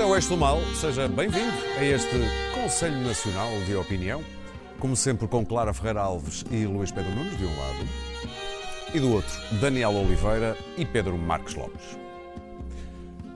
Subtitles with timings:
[0.00, 2.16] É o Eixo do Mal, seja bem-vindo a este
[2.54, 4.24] Conselho Nacional de Opinião,
[4.78, 7.86] como sempre com Clara Ferreira Alves e Luís Pedro Nunes de um lado,
[8.94, 11.98] e do outro Daniel Oliveira e Pedro Marques Lopes.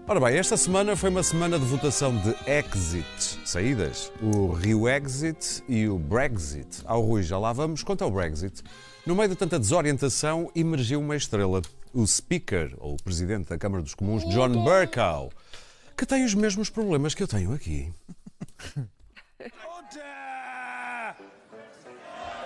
[0.09, 5.63] Ora bem, esta semana foi uma semana de votação de exit, saídas, o Rio Exit
[5.69, 6.81] e o Brexit.
[6.87, 8.63] Ao Rui já lá vamos, quanto ao Brexit,
[9.05, 11.61] no meio de tanta desorientação emergiu uma estrela,
[11.93, 15.31] o Speaker, ou o Presidente da Câmara dos Comuns, John Bercow,
[15.97, 17.93] que tem os mesmos problemas que eu tenho aqui.
[19.41, 21.15] Order!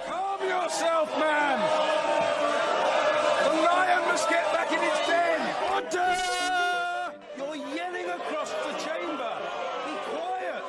[0.06, 1.58] Calm yourself, man!
[3.44, 5.40] The lion must get back in its den!
[5.72, 6.16] Order!
[7.36, 9.34] You're yelling across the chamber!
[9.86, 10.64] Be quiet!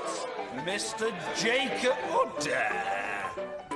[0.65, 1.11] Mr.
[1.35, 3.08] Jacob Order!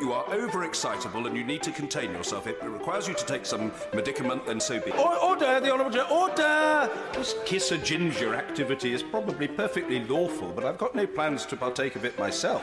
[0.03, 2.45] You are overexcitable and you need to contain yourself.
[2.45, 4.99] It requires you to take some medicament, then so be it.
[4.99, 6.11] Or- Order, the Honourable Judge.
[6.11, 6.89] Order!
[7.13, 11.55] This kiss a ginger activity is probably perfectly lawful, but I've got no plans to
[11.55, 12.61] partake of it myself.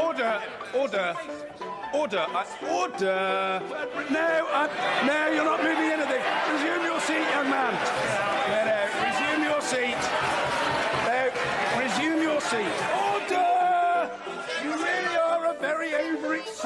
[0.00, 0.40] Order!
[0.74, 1.14] Order!
[1.92, 2.26] Order!
[2.30, 3.62] I, order!
[4.10, 6.22] No, I, no, you're not moving anything.
[6.50, 7.74] Resume your seat, young man.
[8.48, 10.00] No, no, resume your seat.
[11.04, 11.28] No,
[11.78, 12.95] resume your seat.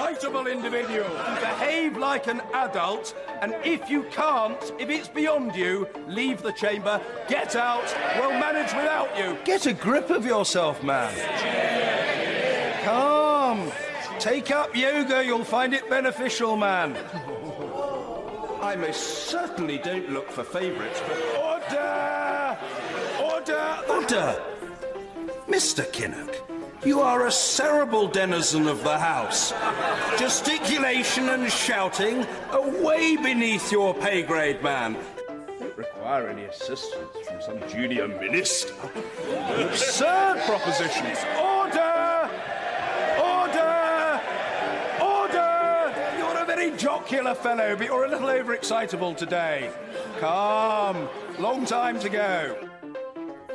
[0.00, 1.08] Overexcitable individual.
[1.40, 7.00] Behave like an adult, and if you can't, if it's beyond you, leave the chamber,
[7.28, 9.36] get out, we'll manage without you.
[9.44, 11.12] Get a grip of yourself, man.
[12.84, 13.70] Calm.
[14.18, 16.96] Take up yoga, you'll find it beneficial, man.
[18.62, 22.58] I most certainly don't look for favourites, but order!
[23.22, 23.78] Order!
[23.88, 24.42] Order!
[25.48, 25.90] Mr.
[25.90, 26.49] Kinnock,
[26.84, 29.52] you are a cerebral denizen of the house.
[30.18, 34.96] Gesticulation and shouting are way beneath your pay grade, man.
[35.58, 38.74] Don't require any assistance from some junior minister.
[39.58, 41.18] Absurd propositions.
[41.38, 42.30] Order!
[43.22, 44.20] Order!
[45.02, 45.94] Order!
[46.18, 49.70] You're a very jocular fellow, but you're a little overexcitable today.
[50.18, 51.08] Calm.
[51.38, 52.69] Long time to go.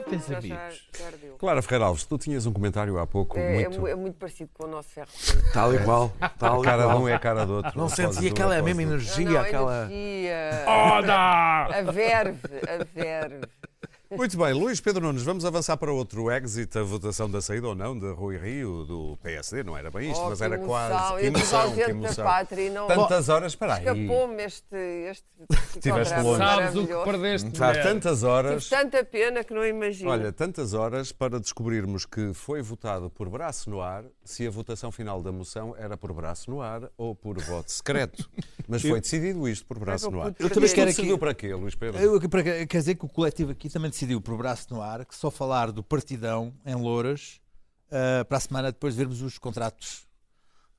[0.09, 0.87] Tens amigos.
[0.99, 1.35] já ardeu.
[1.37, 3.79] Clara Ferreira Alves, tu tinhas um comentário há pouco É, é muito...
[3.81, 5.07] mu- é muito parecido com o nosso ferro.
[5.53, 6.11] Tal e qual.
[6.37, 7.71] Tal A e cara de um é a cara do outro.
[7.75, 9.85] Não sentes do- aquela após mesma energia, não, aquela.
[9.91, 11.15] energia, Oda!
[11.15, 13.41] a verve, a verve.
[14.11, 17.75] Muito bem, Luís Pedro Nunes, vamos avançar para outro exit, a votação da saída ou
[17.75, 19.63] não de Rui Rio, do PSD.
[19.63, 20.67] Não era bem isto, Oh, mas era emoção.
[20.69, 21.19] quase.
[21.21, 22.25] Que emoção, que emoção.
[22.25, 23.79] pátria e não- Tantas horas, espera aí.
[23.85, 24.75] Escapou-me este,
[25.09, 25.25] este
[25.75, 26.37] Estiveste longe.
[26.37, 27.05] Sabes o que maravilhoso.
[27.05, 28.63] perdeste, Há tantas horas.
[28.65, 30.09] Tive tanta pena que não imagino.
[30.11, 34.91] Olha, tantas horas para descobrirmos que foi votado por braço no ar, se a votação
[34.91, 38.29] final da moção era por braço no ar ou por voto secreto.
[38.67, 40.33] Mas foi decidido isto por braço no ar.
[40.39, 41.99] Eu também quero aqui- para quê, Luís Pedro?
[42.01, 45.15] Eu, para- quer dizer que o coletivo aqui também decidiu por braço no ar que
[45.15, 47.39] só falar do partidão em Louras
[47.89, 50.05] ah, para a semana depois de vermos os contratos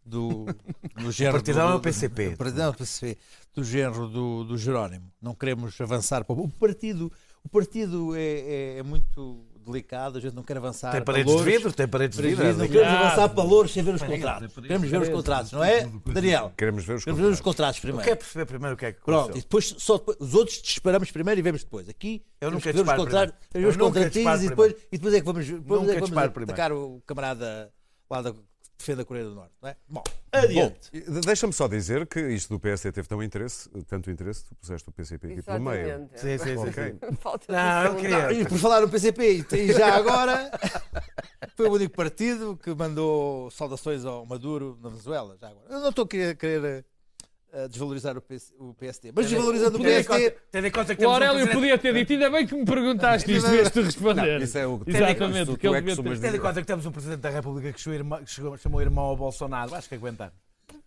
[0.04, 0.44] do,
[1.00, 1.36] do género.
[1.36, 2.30] partidão do, é o PCP.
[2.30, 3.18] Do, partidão é o PCP,
[3.54, 5.10] do género do, do Jerónimo.
[5.20, 7.10] Não queremos avançar para o o partido.
[7.42, 10.90] O partido é, é- é muito delicado, a gente não quer avançar.
[10.92, 11.52] Tem para paredes de Louros.
[11.54, 12.58] vidro, tem paredes de Paredes de vidro.
[12.62, 13.12] Não queremos Obrigado.
[13.12, 14.54] avançar para Louros sem ver os contratos.
[14.54, 16.52] Queremos ver os contratos, não é, Daniel?
[16.56, 17.80] Queremos ver os Queremos ver os contratos.
[17.80, 18.04] primeiro.
[18.08, 19.42] Quer perceber primeiro o que é que Pronto, e aconteceu?
[19.42, 21.88] depois, só depois, os outros disparamos primeiro e vemos depois.
[21.88, 23.72] Aqui, Eu nunca ver os contratos, primeiro.
[23.76, 26.72] ver os contratinhos e depois, e depois é que vamos, depois é que vamos atacar
[26.72, 27.70] o camarada
[28.10, 28.32] lá da
[28.78, 29.52] defende a Coreia do Norte.
[29.60, 29.76] Não é?
[29.88, 30.90] Bom, adiante.
[31.24, 34.92] Deixa-me só dizer que isto do PSD teve tão interesse, tanto interesse, tu puseste o
[34.92, 36.08] PCP aqui pelo meio.
[36.14, 36.68] Sim, sim, sim.
[36.68, 36.94] Ok.
[37.20, 40.50] Falta Não, eu queria- E por falar no PCP, e já agora,
[41.56, 45.36] foi o único partido que mandou saudações ao Maduro na Venezuela.
[45.40, 45.66] Já agora.
[45.70, 46.84] Eu não estou a querer,
[47.68, 50.30] desvalorizar o, PS, o PSD, mas desvalorizando o PSD.
[50.50, 52.54] Tendo em conta que O temos um Aurélio presidente- podia ter dito, ainda bem que
[52.54, 54.38] me perguntaste isto, devias tu responder.
[54.38, 56.18] Não, isso é o que Exatamente, o que ele é que devia.
[56.20, 57.80] Tendo em conta que temos um Presidente da República que
[58.58, 60.32] chamou irmão ao Bolsonaro, acho que aguentar.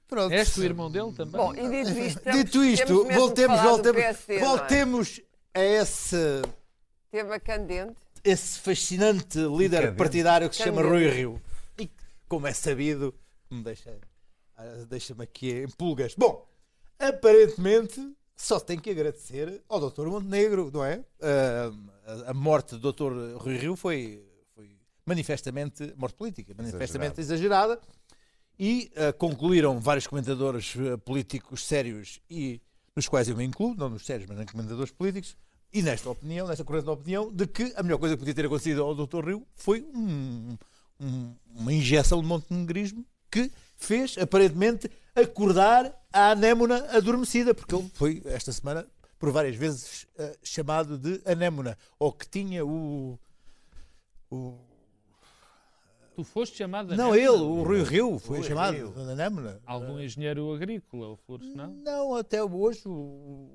[0.08, 0.32] Pronto.
[0.34, 1.34] És tu irmão dele também?
[1.40, 4.40] Bom, e dito isto, temos- Dito isto, voltemos, voltemos, PSD, é?
[4.40, 5.22] voltemos
[5.54, 6.42] a esse,
[7.12, 7.96] Tema candente.
[8.24, 9.98] esse fascinante líder Cadente.
[9.98, 10.94] partidário que se chama Cadente.
[11.06, 11.42] Rui Rio.
[11.80, 11.90] E
[12.28, 13.14] como é sabido,
[13.52, 13.96] me deixa,
[14.58, 16.16] ah, deixa-me aqui em pulgas.
[16.18, 16.44] Bom,
[17.00, 20.08] aparentemente só tem que agradecer ao Dr.
[20.08, 21.04] Montenegro, não é?
[21.22, 21.72] Ah,
[22.28, 23.36] a- a morte do Dr.
[23.38, 24.24] Rui Rio foi,
[24.56, 24.70] foi
[25.06, 27.80] manifestamente morte política, manifestamente exagerada.
[28.58, 32.62] E ah, concluíram vários comentadores ah, políticos sérios e
[32.96, 35.38] nos quais eu me incluo, não nos sérios, mas em comentadores políticos,
[35.72, 38.46] e nesta opinião, nesta corrente de opinião, de que a melhor coisa que podia ter
[38.46, 39.24] acontecido ao Dr.
[39.26, 40.58] Rio foi um-
[41.00, 48.22] um- uma injeção de montenegrismo que fez, aparentemente, acordar a anémona adormecida, porque ele foi,
[48.26, 48.86] esta semana,
[49.18, 53.20] por várias vezes eh, chamado de anémona, ou que tinha o.
[54.32, 54.58] o
[56.16, 57.18] Tu foste chamado não, Anémona?
[57.18, 58.92] ele, o Rui Rio, foi Rui chamado Rio.
[58.92, 59.62] de anémona.
[59.66, 61.72] Algum engenheiro agrícola, ou flores, não?
[61.76, 62.92] Não, até hoje o,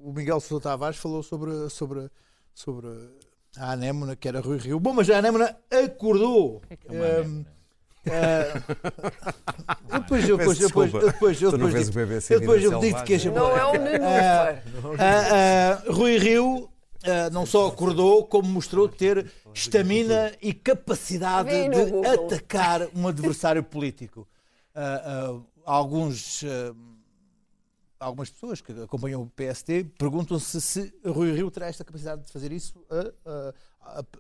[0.03, 2.11] o Miguel Sousa Tavares falou sobre, sobre,
[2.55, 2.89] sobre
[3.55, 4.81] a anémona, que era Rui Rio.
[4.81, 6.57] Bom, mas a anémona acordou.
[6.57, 7.47] O que é que é uma anémona?
[8.11, 8.63] Ah,
[9.95, 13.03] eu depois, eu depois, depois, eu depois, depois, digo- o BBC eu depois eu digo
[13.05, 13.29] que?
[13.31, 14.63] Não é um nenúfer.
[14.99, 16.69] Ah, ah, Rui Rio
[17.05, 24.27] ah, não só acordou, como mostrou ter estamina e capacidade de atacar um adversário político.
[24.75, 26.75] Ah, ah, alguns, ah,
[28.01, 32.53] algumas pessoas que acompanham o PST perguntam-se se Rui Rio terá esta capacidade de fazer
[32.53, 32.75] isso
[33.27, 33.55] a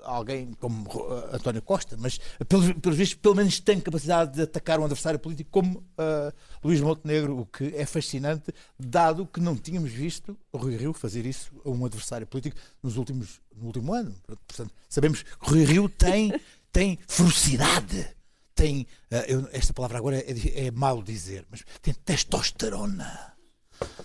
[0.02, 2.18] alguém como ah, António Costa, mas
[2.48, 6.32] pelos, pelos vistos, pelo menos tem capacidade de atacar um adversário político como ah,
[6.62, 11.52] Luís Montenegro, o que é fascinante, dado que não tínhamos visto Rui Rio fazer isso
[11.64, 14.14] a um adversário político nos últimos, no último ano.
[14.46, 16.32] Portanto, sabemos que Rui Rio tem,
[16.72, 18.06] tem ferocidade.
[18.54, 23.33] Tem, ah, eu- esta palavra agora é, é mau dizer, mas tem testosterona.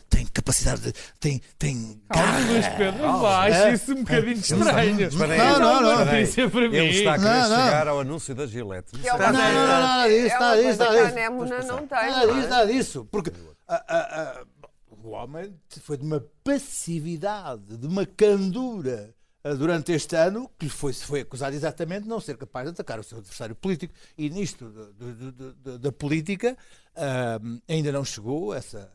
[0.10, 0.94] Tem capacidade de.
[1.20, 2.78] Tem, tem Ah, Luís garra.
[2.78, 3.74] Pedro, eu acho É.
[3.74, 5.10] isso um bocadinho estranho.
[5.12, 6.14] Não, não, É não.
[6.14, 7.66] Ele está a querer Não, não.
[7.66, 8.92] chegar ao anúncio da Gillette.
[8.96, 11.68] É Não, não, não, coisa- nada disso, é nada disso, nada disso.
[11.68, 11.88] não.
[11.88, 13.08] Nada não disso, é?
[13.12, 13.32] Porque
[13.68, 14.68] ah, ah, ah,
[15.04, 19.14] o homem foi de uma passividade, de uma candura
[19.44, 22.72] ah, durante este ano que lhe foi, foi acusado exatamente de não ser capaz de
[22.72, 23.94] atacar o seu adversário político.
[24.18, 26.58] E nisto do- do- do- do- da política
[26.96, 28.92] ah, ainda não chegou essa.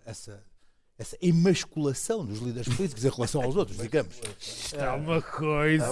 [0.96, 4.14] Essa emasculação dos líderes políticos em relação aos outros, digamos.
[4.40, 5.86] Está uma coisa.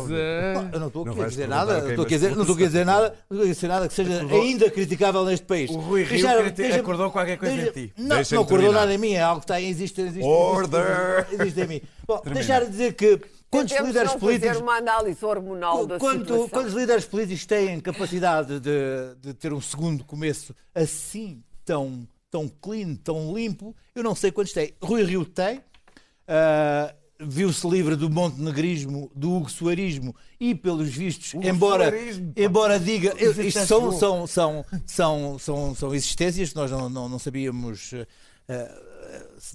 [0.72, 2.58] Eu não estou a dizer nada, é não estou aqui a dizer, não estou a
[2.58, 5.70] dizer nada, não estou a dizer nada que seja ainda criticável neste país.
[5.70, 6.26] O Rui Rio
[6.78, 7.92] acordou qualquer coisa deixa- em ti.
[7.98, 8.72] Não, não acordou terminar.
[8.80, 11.26] nada em mim, é algo que está existe, existe, Order!
[11.26, 11.80] existe, existe em mim.
[12.06, 13.18] Bom, deixar de dizer que
[13.50, 16.48] quantos Tentemos líderes políticos fazer uma análise hormonal da Quanto, situação.
[16.48, 22.96] quantos líderes políticos têm capacidade de, de ter um segundo começo assim, tão, tão clean,
[22.96, 23.76] tão limpo?
[23.94, 24.72] Eu não sei quantos têm.
[24.82, 25.60] Rui Rio tem.
[26.26, 26.92] ah,
[27.24, 33.14] Viu-se livre do montenegrismo, do Hugo Soarismo e, pelos vistos, embora, Soarismo, embora diga.
[33.16, 37.20] Isso Isto já são, são, são, são, são, são existências que nós não, não, não
[37.20, 37.94] sabíamos.
[38.48, 38.91] ah,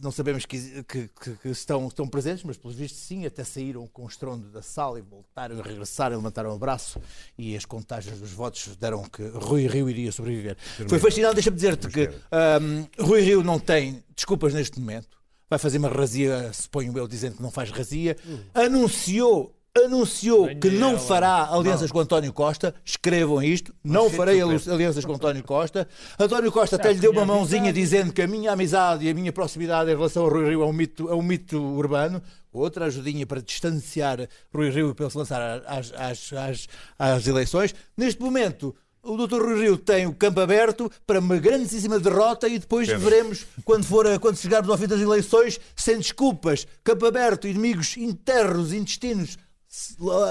[0.02, 1.10] não sabemos que, que-
[1.42, 5.00] que- estão, estão presentes, mas pelos vistos sim, até saíram com o estrondo da sala
[5.00, 7.00] e voltaram a regressar e levantaram o braço
[7.38, 10.58] e as contagens dos votos deram que Rui Rio iria sobreviver.
[10.88, 15.18] Foi fascinante, deixa-me dizer-te que ahm, Rui Rio não tem desculpas neste momento,
[15.50, 18.16] vai fazer uma razia, suponho eu, dizendo que não faz razia,
[18.54, 21.00] anunciou anunciou que não Daniela.
[21.00, 22.74] fará alianças com António Costa.
[22.84, 23.74] Escrevam isto.
[23.84, 25.88] Não farei ali- alianças com António Costa.
[26.20, 29.32] António Costa até lhe deu uma mãozinha dizendo que a minha amizade e a minha
[29.32, 32.22] proximidade em relação ao Rui Rio é um mito, é um mito urbano.
[32.52, 37.76] Outra ajudinha para distanciar Rui Rio para ele se lançar às, às, às, às eleições.
[37.96, 39.42] Neste momento, o Dr.
[39.42, 44.08] Rui Rio tem o campo aberto para uma grandíssima derrota e depois veremos, quando, for
[44.08, 49.38] a- quando chegarmos ao fim das eleições, sem desculpas, campo aberto, inimigos internos, intestinos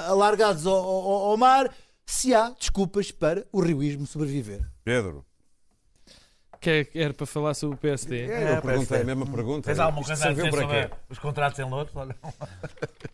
[0.06, 1.70] alargados ao, ao- ao mar,
[2.04, 4.60] se há desculpas para o rioísmo sobreviver.
[4.84, 5.24] Pedro,
[6.60, 8.24] Que é- era para falar sobre o PSD.
[8.26, 9.66] eu perguntei a mesma pergunta.
[9.68, 10.94] Tens alguma coisa a serviu dizer para sobre quê?
[11.10, 11.94] os contratos em Lourdes?
[11.94, 12.16] Olha.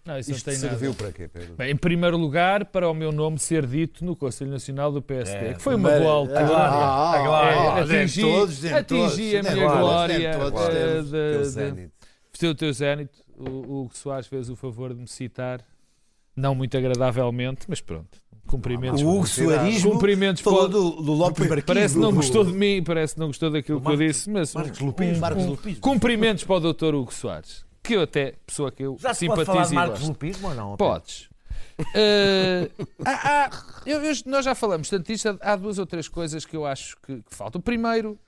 [0.07, 0.69] Não, isso não Isto tem nada.
[0.71, 1.55] serviu para quê, Pedro?
[1.57, 5.37] Bem, em primeiro lugar, para o meu nome ser dito no Conselho Nacional do PSD,
[5.49, 6.41] É, que foi uma boa altura.
[6.47, 7.51] Ah, A glória.
[7.51, 10.39] É, ah, atingi, nem todos, atingi a minha glória.
[10.39, 11.11] todos temos.
[11.11, 11.91] de-
[12.39, 13.19] Teu de- o teu zénito.
[13.37, 15.61] O, o Hugo Soares fez o favor de me citar,
[16.37, 18.21] não muito agradavelmente, mas pronto.
[18.47, 19.01] Cumprimentos.
[19.03, 21.65] O Hugo Soarismo Cumprimentos falou para- do, do Lopes Marquinhos.
[21.65, 24.15] Parece que não gostou de mim, parece que não gostou daquilo Do que eu Marcos-
[24.17, 25.17] disse, mas Marcos Lupismo.
[25.17, 25.81] um- Marcos um- Lupismo.
[25.81, 26.95] cumprimentos para o Dr.
[26.95, 30.09] Hugo Soares, que eu até, pessoa que eu Já se pode falar de simpatizo Marcos.
[30.09, 30.77] Lupismo ou não?
[30.77, 31.29] Podes.
[31.95, 32.71] Eh,
[33.05, 33.51] há- há-
[33.87, 36.97] eu- eu- nós já falamos tanto disto, há duas ou três coisas que eu acho
[37.07, 37.61] que, que faltam.
[37.61, 38.19] Primeiro,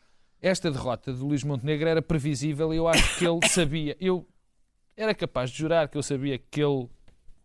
[0.41, 3.97] esta derrota de Luís Montenegro era previsível e eu acho que ele sabia.
[4.01, 4.27] Eu
[4.97, 6.89] era capaz de jurar que eu sabia que ele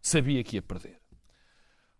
[0.01, 0.97] sabia que ia perder.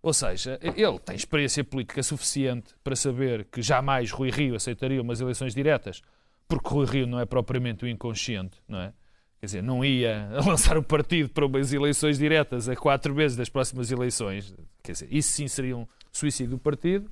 [0.02, 5.20] Ou seja, ele tem experiência política suficiente para saber que jamais Rui Rio aceitaria umas
[5.20, 6.02] eleições diretas,
[6.48, 8.94] porque Rui Rio não é propriamente o inconsciente, não é?
[9.40, 13.50] Quer dizer, não ia lançar o partido para umas eleições diretas a quatro meses das
[13.50, 14.54] próximas eleições.
[14.84, 17.10] Quer dizer, isso sim seria um suicídio do partido.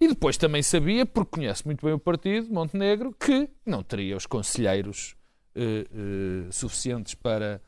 [0.00, 4.26] E depois também sabia, porque conhece muito bem o partido, Montenegro, que não teria os
[4.26, 5.16] conselheiros
[5.54, 7.60] eh, eh, suficientes para,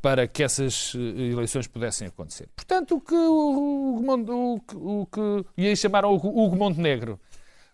[0.00, 2.48] para que essas eh, eleições pudessem acontecer.
[2.56, 5.46] Portanto, o que o, o, o que.
[5.56, 7.18] E aí chamaram Hugo Montenegro.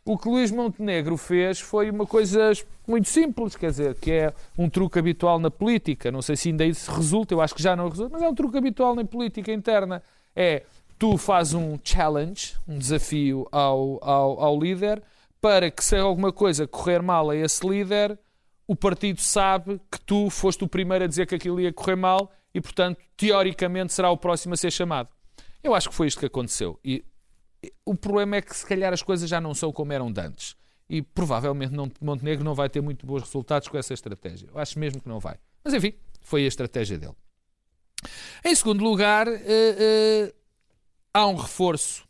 [0.05, 2.53] O que Luís Montenegro fez foi uma coisa
[2.87, 6.13] muito simples, quer dizer, que é um truque habitual na política.
[6.13, 8.35] Não sei se ainda isso resulta, eu acho que já não resulta, mas é um
[8.35, 10.01] truque habitual na política interna.
[10.35, 10.63] É
[10.97, 15.03] tu fazes um challenge, um desafio ao, ao, ao líder,
[15.41, 18.17] para que se alguma coisa correr mal a esse líder,
[18.67, 22.33] o partido sabe que tu foste o primeiro a dizer que aquilo ia correr mal
[22.53, 25.09] e, portanto, teoricamente será o próximo a ser chamado.
[25.63, 26.79] Eu acho que foi isto que aconteceu.
[26.85, 27.05] E
[27.85, 30.57] o problema é que, se calhar, as coisas já não são como eram de antes.
[30.89, 34.49] E provavelmente não, Montenegro não vai ter muito bons resultados com essa estratégia.
[34.53, 35.37] Eu acho mesmo que não vai.
[35.65, 37.15] Mas, enfim, foi a estratégia dele.
[38.45, 40.35] Em segundo lugar, eh, eh,
[41.13, 42.07] há um reforço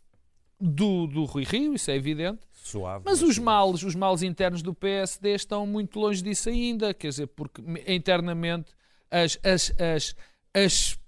[0.60, 2.40] do, do Rui Rio, isso é evidente.
[2.66, 3.04] Suave.
[3.06, 7.26] Mas os males, os males internos do PSD estão muito longe disso ainda, quer dizer,
[7.28, 8.72] porque me- internamente
[9.10, 10.16] as, as, as,
[10.54, 10.98] as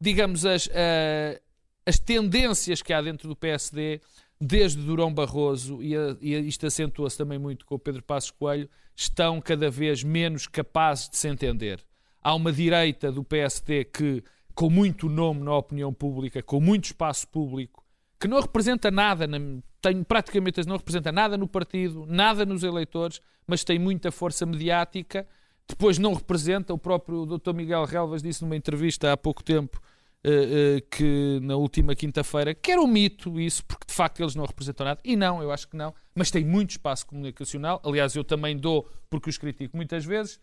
[0.00, 1.40] digamos, as, eh,
[1.84, 4.00] as tendências que há dentro do PSD,
[4.40, 8.68] desde Durão Barroso, e, a- e isto acentua-se também muito com o Pedro Passos Coelho,
[8.96, 11.84] estão cada vez menos capazes de se entender.
[12.22, 14.22] Há uma direita do PSD que,
[14.54, 17.84] com muito nome na opinião pública, com muito espaço público,
[18.18, 19.38] que não representa nada, na-
[19.80, 25.26] tem, praticamente não representa nada no partido, nada nos eleitores, mas tem muita força mediática.
[25.68, 27.52] Depois não representa, o próprio Dr.
[27.54, 29.80] Miguel Relvas disse numa entrevista há pouco tempo
[30.22, 34.34] eh, eh, que na última quinta-feira que era um mito isso, porque de facto eles
[34.34, 35.00] não representam nada.
[35.02, 37.80] E não, eu acho que não, mas tem muito espaço comunicacional.
[37.84, 40.38] Aliás, eu também dou porque os critico muitas vezes.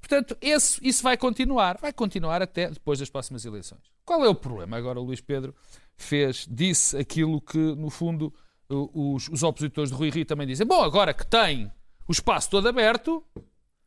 [0.00, 3.80] Portanto, esse, isso vai continuar, vai continuar até depois das próximas eleições.
[4.04, 4.76] Qual é o problema?
[4.76, 5.54] Agora o Luís Pedro
[5.96, 8.34] fez, disse aquilo que, no fundo,
[8.74, 10.66] os, os opositores de Rui Rio também dizem.
[10.66, 11.70] Bom, agora que tem
[12.08, 13.24] o espaço todo aberto,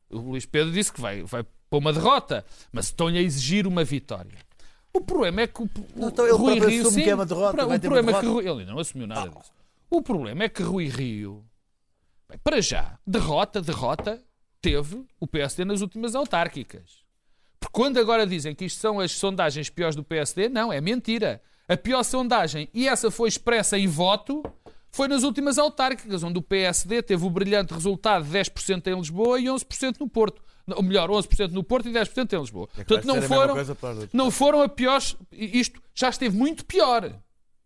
[0.09, 3.83] o Luís Pedro disse que vai, vai para uma derrota, mas estão-lhe a exigir uma
[3.83, 4.37] vitória.
[4.93, 7.65] O problema é que o, Não, então ele Rui Rio sim, que é uma derrota,
[7.65, 8.25] o problema é que.
[8.27, 9.51] Rui, ele não assumiu nada disso.
[9.89, 11.43] O problema é que Rui Rio,
[12.29, 14.23] bem, para já, derrota, derrota,
[14.61, 17.03] teve o PSD nas últimas autárquicas.
[17.59, 21.41] Porque quando agora dizem que isto são as sondagens piores do PSD, não, é mentira.
[21.67, 24.43] A pior sondagem, e essa foi expressa em voto,
[24.95, 29.37] foi nas últimas autárquicas, onde o PSD teve o brilhante resultado de 10% em Lisboa
[29.37, 30.41] e 11% no Porto.
[30.67, 32.69] Ou melhor, 11% no Porto e 10% em Lisboa.
[32.77, 33.55] É Portanto, não foram,
[34.13, 35.17] não foram a piores.
[35.33, 37.13] Isto já esteve muito pior.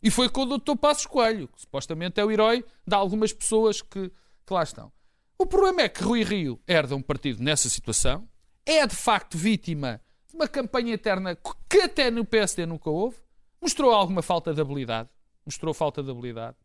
[0.01, 0.75] E foi com o Dr.
[0.75, 4.91] Passos Coelho, que supostamente é o herói de algumas pessoas que, que lá estão.
[5.37, 8.27] O problema é que Rui Rio herda um partido nessa situação,
[8.65, 11.37] é de facto vítima de uma campanha eterna
[11.69, 13.17] que até no PSD nunca houve,
[13.61, 15.09] mostrou alguma falta de habilidade,
[15.45, 16.57] mostrou falta de habilidade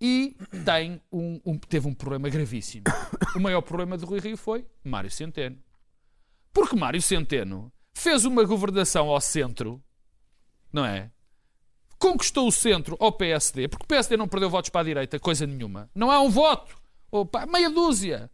[0.00, 2.84] e tem um, um- teve um problema gravíssimo.
[3.36, 5.58] O maior problema de Rui Rio foi Mário Centeno.
[6.52, 9.82] Porque Mário Centeno fez uma governação ao centro,
[10.72, 11.10] não é?
[11.98, 15.46] Conquistou o centro ao PSD, porque o PSD não perdeu votos para a direita, coisa
[15.46, 15.90] nenhuma.
[15.94, 16.74] Não há um voto.
[17.10, 18.30] Opa, meia dúzia.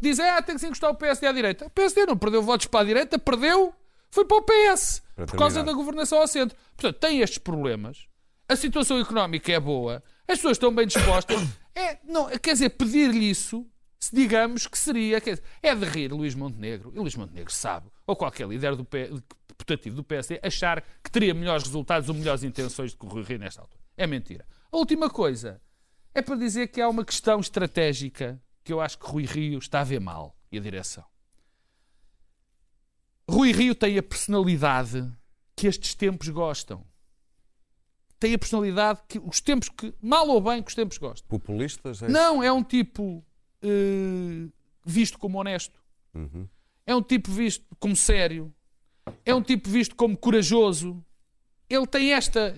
[0.00, 1.66] Dizem, ah, tem que se encostar o PSD à direita.
[1.66, 3.74] O PSD não perdeu votos para a direita, perdeu,
[4.10, 5.02] foi para o PS.
[5.16, 6.56] Para por causa da governação ao centro.
[6.76, 8.06] Portanto, tem estes problemas.
[8.48, 10.02] A situação económica é boa.
[10.26, 11.40] As pessoas estão bem dispostas.
[11.76, 13.66] É, não, quer dizer, pedir-lhe isso,
[13.98, 15.20] se digamos que seria.
[15.20, 16.92] dizer, é de rir Luís Montenegro.
[16.94, 19.10] E Luís Montenegro sabe, ou qualquer líder do P,
[19.48, 23.40] deputativo do PSD, achar que teria melhores resultados ou melhores intenções do que Rui Rio
[23.40, 23.82] nesta altura.
[23.96, 24.46] É mentira.
[24.70, 25.60] A última coisa
[26.14, 29.80] é para dizer que há uma questão estratégica que eu acho que Rui Rio está
[29.80, 31.04] a ver mal e a direção.
[33.28, 35.10] Rui Rio tem a personalidade
[35.56, 36.86] que estes tempos gostam.
[38.24, 41.28] Tem a personalidade que os tempos que, mal ou bem, que os tempos gostam.
[41.28, 42.02] Populistas?
[42.02, 43.22] É Não, é um tipo
[43.60, 44.48] eh,
[44.82, 45.78] visto como honesto.
[46.14, 46.48] Uhum.
[46.86, 48.50] É um tipo visto como sério.
[49.26, 51.04] É um tipo visto como corajoso.
[51.68, 52.56] Ele tem esta,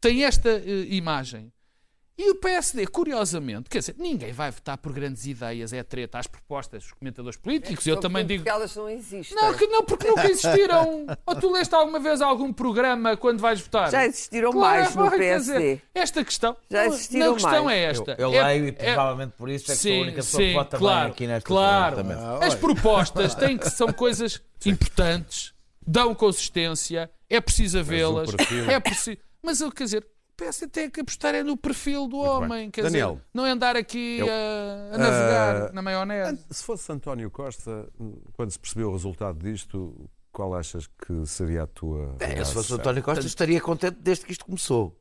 [0.00, 1.52] tem esta eh, imagem.
[2.18, 6.26] E o PSD, curiosamente, quer dizer, ninguém vai votar por grandes ideias, é treta às
[6.26, 7.86] propostas dos comentadores políticos.
[7.86, 8.42] Eu também digo.
[8.42, 9.36] Porque elas não existem.
[9.36, 11.06] Não, que não, porque nunca existiram.
[11.26, 13.90] Ou tu leste alguma vez algum programa quando vais votar?
[13.90, 15.58] Já existiram Claro, mais no PSD.
[15.58, 16.56] dizer, esta questão.
[16.70, 17.78] Já não, existiram não, a questão mais.
[17.78, 18.16] é esta.
[18.18, 20.16] Eu, eu É- leio e é- provavelmente por isso é que sou a Sim, única
[20.16, 21.96] pessoa que sim, vota claro, bem aqui nesta claro.
[21.96, 22.16] também.
[22.42, 25.52] As propostas têm que são coisas importantes,
[25.86, 28.30] dão consistência, é preciso vê-las,
[28.68, 29.18] é preciso.
[29.42, 30.06] Mas eu, quer dizer,
[30.36, 32.28] PS tem que apostar é no perfil do bem.
[32.30, 33.12] homem, quer Daniel.
[33.12, 36.44] dizer, não é andar aqui Eu- a, a navegar Ah, na maionese.
[36.50, 37.88] Se fosse António Costa,
[38.34, 42.14] quando se percebeu o resultado disto, qual achas que seria a tua.
[42.20, 42.74] É, se fosse?
[42.74, 44.98] António Costa, estaria contente desde que isto começou.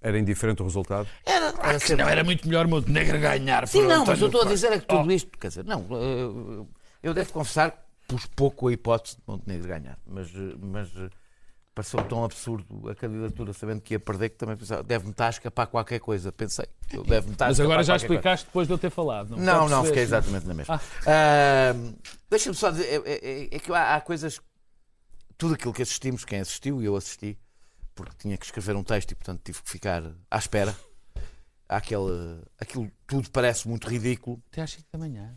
[0.00, 1.06] Era indiferente o resultado?
[1.24, 3.68] Era, era sempre- Não, era muito melhor Montenegro ganhar.
[3.68, 6.66] Sim, não, mas eu estou a dizer é que tudo isto, quer dizer, não, eh,
[7.02, 11.08] eu devo confessar que pus pouco a hipótese de Montenegro ganhar, mas, eh, mas, eh,
[11.74, 15.30] Pareceu tão absurdo a candidatura, sabendo que ia perder, que também pensava, deve-me estar a
[15.30, 16.30] escapar qualquer coisa.
[16.30, 16.66] Pensei,
[17.06, 18.14] deve-me estar a Mas agora já qualquer coisa.
[18.20, 19.30] explicaste depois de eu ter falado.
[19.30, 19.86] Não, não, percebeste?
[19.88, 20.80] fiquei exatamente na mesma.
[21.06, 21.94] Ahm,
[22.28, 24.38] Deixa-me só dizer, é, é- é que há, há coisas.
[25.38, 27.38] Tudo aquilo que assistimos, quem assistiu e eu assisti,
[27.94, 30.76] porque tinha que escrever um texto e, portanto, tive que ficar à espera.
[31.68, 34.42] Aquele, aquilo tudo parece muito ridículo.
[34.52, 35.34] Até às 5 da manhã.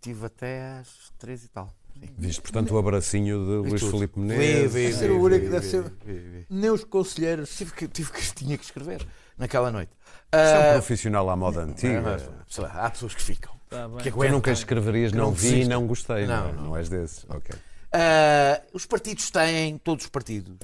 [0.00, 1.70] Tive até às três e tal.
[2.18, 3.92] Viste, portanto, o abracinho de Luís tudo.
[3.92, 4.72] Filipe Menezes.
[4.72, 6.46] vi, Ser vi, o único vi, deve vi, ser- vi, vi.
[6.50, 7.56] Nem os conselheiros.
[7.56, 9.06] Tive que, tive que, tinha que escrever
[9.38, 9.90] naquela noite.
[9.92, 12.00] Isto é um Ah, profissional à moda antiga.
[12.02, 13.54] mas, sei lá, há pessoas que ficam.
[13.68, 13.88] Tá.
[14.02, 16.52] Que Tu nunca escreverias, que não não vi e não gostei, não, Não, é?
[16.52, 16.62] não.
[16.64, 17.24] não és desses.
[17.28, 17.54] Ok.
[17.92, 20.56] Ah, os partidos têm, todos os partidos,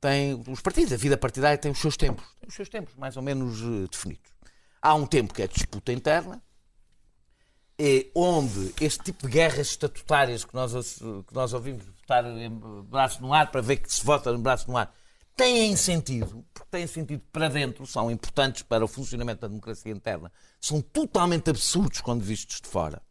[0.00, 3.16] têm, os partidos, a vida partidária tem os seus tempos, tem os seus tempos mais
[3.16, 4.30] ou menos eh, definidos.
[4.80, 6.40] Há um tempo que é disputa interna,
[7.78, 12.50] eh, onde este tipo de guerras estatutárias que nós, que nós ouvimos votar em
[12.84, 14.94] braço no ar para ver que se vota no braço no ar,
[15.36, 20.30] têm sentido, porque têm sentido para dentro, são importantes para o funcionamento da democracia interna,
[20.60, 23.02] são totalmente absurdos quando vistos de fora.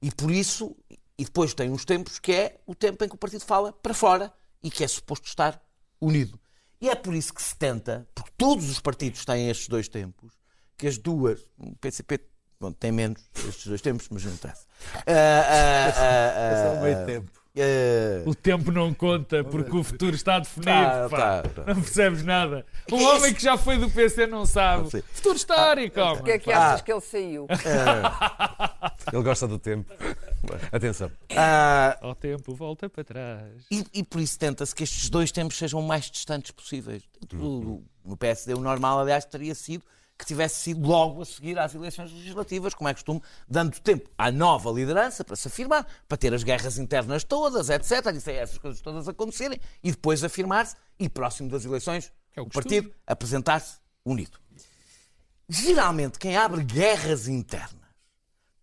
[0.00, 0.76] E por isso,
[1.18, 3.94] e depois tem uns tempos que é o tempo em que o partido fala para
[3.94, 5.62] fora e que é suposto estar
[6.00, 6.38] unido.
[6.80, 10.34] E é por isso que se tenta, porque todos os partidos têm estes dois tempos,
[10.76, 12.18] que as duas, o PCP
[12.62, 14.64] bom, tem menos estes dois tempos, mas não interessa.
[14.94, 17.30] Ah, ah, ah, ah, É só meio ah, tempo.
[17.58, 20.70] ah, O tempo não conta porque o futuro está definido.
[20.70, 21.42] Tá, pá.
[21.42, 21.74] tá, tá.
[21.74, 22.64] Não percebes nada.
[22.90, 23.34] Um que é homem isso?
[23.34, 24.84] que já foi do PC não sabe.
[24.94, 25.02] Não.
[25.12, 26.16] Futuro histórico, homem.
[26.16, 26.68] Porquê é que Ah.
[26.68, 27.46] achas que ele saiu?
[29.12, 29.92] Ele gosta do tempo.
[30.72, 31.10] Atenção.
[31.36, 33.44] ah, Ao tempo, volta para trás.
[33.70, 37.02] E, e por isso tenta-se que estes dois tempos sejam o mais distantes possíveis.
[37.28, 39.84] Do- no PSD, o normal, aliás, teria sido
[40.22, 44.30] que tivesse sido logo a seguir às eleições legislativas, como é costume, dando tempo à
[44.30, 48.06] nova liderança para se afirmar, para ter as guerras internas todas, etc.
[48.28, 52.92] Essas coisas todas acontecerem, e depois afirmar-se e, próximo das eleições, É o o partido
[53.06, 54.38] apresentar-se unido.
[55.48, 57.90] Geralmente, quem abre guerras internas,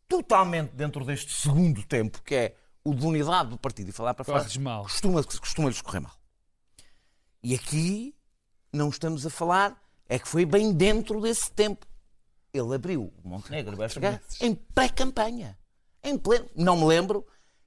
[0.08, 4.24] totalmente dentro deste segundo tempo, que é o de unidade do partido e falar para
[4.24, 4.84] fora, mal.
[4.84, 6.14] costuma, costuma-lhes correr mal.
[7.44, 8.16] E aqui
[8.72, 9.78] não estamos a falar,
[10.10, 11.86] é que foi bem dentro desse tempo.
[12.52, 15.58] Ele abriu o Montenegro chegar em pré-campanha.
[16.04, 16.50] Em pleno.
[16.56, 17.26] Não me lembro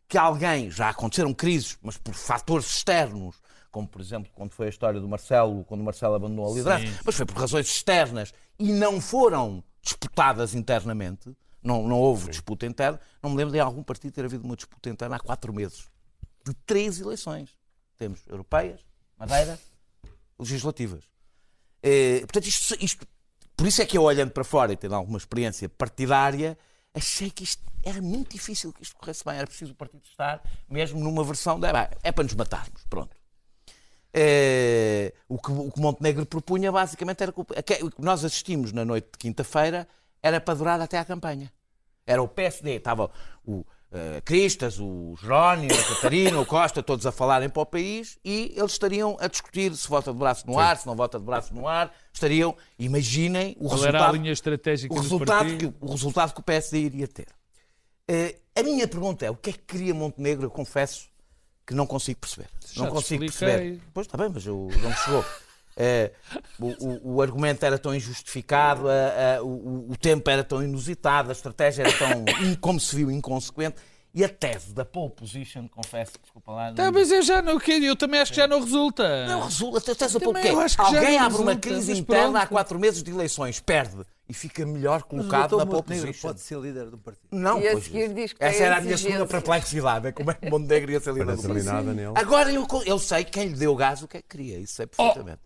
[0.09, 4.69] que alguém, já aconteceram crises, mas por fatores externos, como por exemplo quando foi a
[4.69, 6.99] história do Marcelo, quando o Marcelo abandonou a liderança, Sim.
[7.05, 13.01] mas foi por razões externas e não foram disputadas internamente, não, não houve disputa interna,
[13.23, 15.89] não me lembro de algum partido ter havido uma disputa interna há quatro meses.
[16.45, 17.57] De três eleições.
[17.97, 18.85] Temos europeias,
[19.17, 19.59] Madeira,
[20.39, 21.12] legislativas.
[21.83, 23.07] Eh, portanto, isto, isto-
[23.57, 26.57] por isso é que eu, olhando para fora e tendo alguma experiência partidária,
[26.95, 29.37] achei que isto era muito difícil que isto corresse bem.
[29.37, 32.85] Era preciso o partido estar mesmo numa versão de "Ah, é para nos matarmos.
[32.89, 33.17] Pronto.
[34.15, 38.71] Eh, o, que, o que Montenegro propunha basicamente era que o, o que nós assistimos
[38.73, 39.89] na noite de quinta-feira
[40.23, 41.51] era para durar até à campanha.
[42.07, 43.11] Era o PSD, estava
[43.47, 48.19] o eh, Cristas, o Jerónimo, a Catarina, o Costa, todos a falarem para o país
[48.25, 51.25] e eles estariam a discutir se vota de braço no ar, se não vota de
[51.25, 51.95] braço no ar.
[52.13, 56.33] Estariam, imaginem o Qual era a resultado, linha estratégica o do resultado, que, o resultado
[56.33, 57.29] que o PSD iria ter.
[58.09, 60.47] Eh, a minha pergunta é: o que é que queria Montenegro?
[60.47, 61.09] Eu confesso
[61.67, 62.49] que não consigo perceber.
[62.73, 63.57] Já não consigo expliquei.
[63.57, 63.83] perceber.
[63.93, 65.25] Pois está bem, mas eu, não me chegou.
[65.77, 66.13] Eh,
[66.61, 71.33] o, o- argumento era tão injustificado, a- a- o, o tempo era tão inusitado, a
[71.33, 72.25] estratégia era tão,
[72.61, 73.77] como se viu, inconsequente.
[74.15, 76.73] E a tese da pole position, confesso, desculpa lá.
[76.75, 79.27] Tá, não- mas eu já não quero, eu também acho que já não resulta.
[79.27, 79.93] não resulta.
[79.93, 81.99] A tese da pole Também eu acho que já Alguém abre uma resulta, crise mas
[81.99, 83.97] interna há quatro meses de eleições, perde
[84.29, 86.29] e fica melhor colocado na pole position.
[86.29, 87.27] pode ser líder do partido.
[87.31, 90.09] Não, E a seguir diz que Essa era a minha segunda perplexidade.
[90.09, 91.65] É como é que Montenegro ia ser líder do partido.
[91.65, 91.95] nada.
[92.15, 94.87] Agora eu, eu sei quem lhe deu gás o que é que queria, isso sei
[94.87, 95.41] perfeitamente.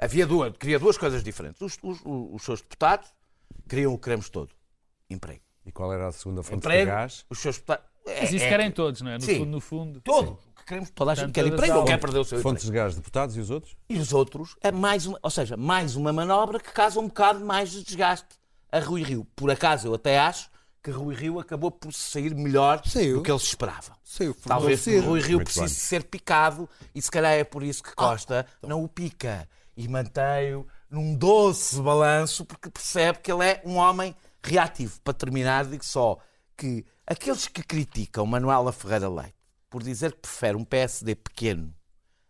[0.00, 1.60] Havia duas, queria duas coisas diferentes.
[1.60, 3.08] Os, os- os seus deputados
[3.68, 4.50] queriam o que queremos todo:
[5.08, 5.42] emprego.
[5.66, 7.24] E qual era a segunda fonte de Emprego, gás?
[7.28, 7.84] os seus deputados.
[8.06, 9.14] É, Mas isso é- querem todos, não é?
[9.18, 9.38] No Sim.
[9.40, 10.00] fundo, no fundo.
[10.00, 10.30] Todos.
[10.46, 12.48] O que queremos, toda a gente quer emprego ou quer perder o seu emprego.
[12.56, 13.76] Fontes de gás, deputados e os outros?
[13.88, 17.44] E os outros é mais uma, ou seja, mais uma manobra que causa um bocado
[17.44, 18.28] mais de desgaste
[18.72, 19.26] a Rui Rio.
[19.36, 20.50] Por acaso eu até acho
[20.82, 23.18] que Rui Rio acabou por sair melhor Saiu.
[23.18, 23.94] do que eles esperavam.
[24.02, 24.86] Saiu Talvez.
[24.86, 25.68] Rui Rio Muito precise bem.
[25.74, 30.66] ser picado e se calhar é por isso que Costa não o pica e mantém-o
[30.90, 35.00] num doce balanço porque percebe que ele é um homem reativo.
[35.02, 36.18] Para terminar, digo só
[36.56, 39.34] que aqueles que criticam Manuela Ferreira Leite
[39.70, 41.72] por dizer que prefere um PSD pequeno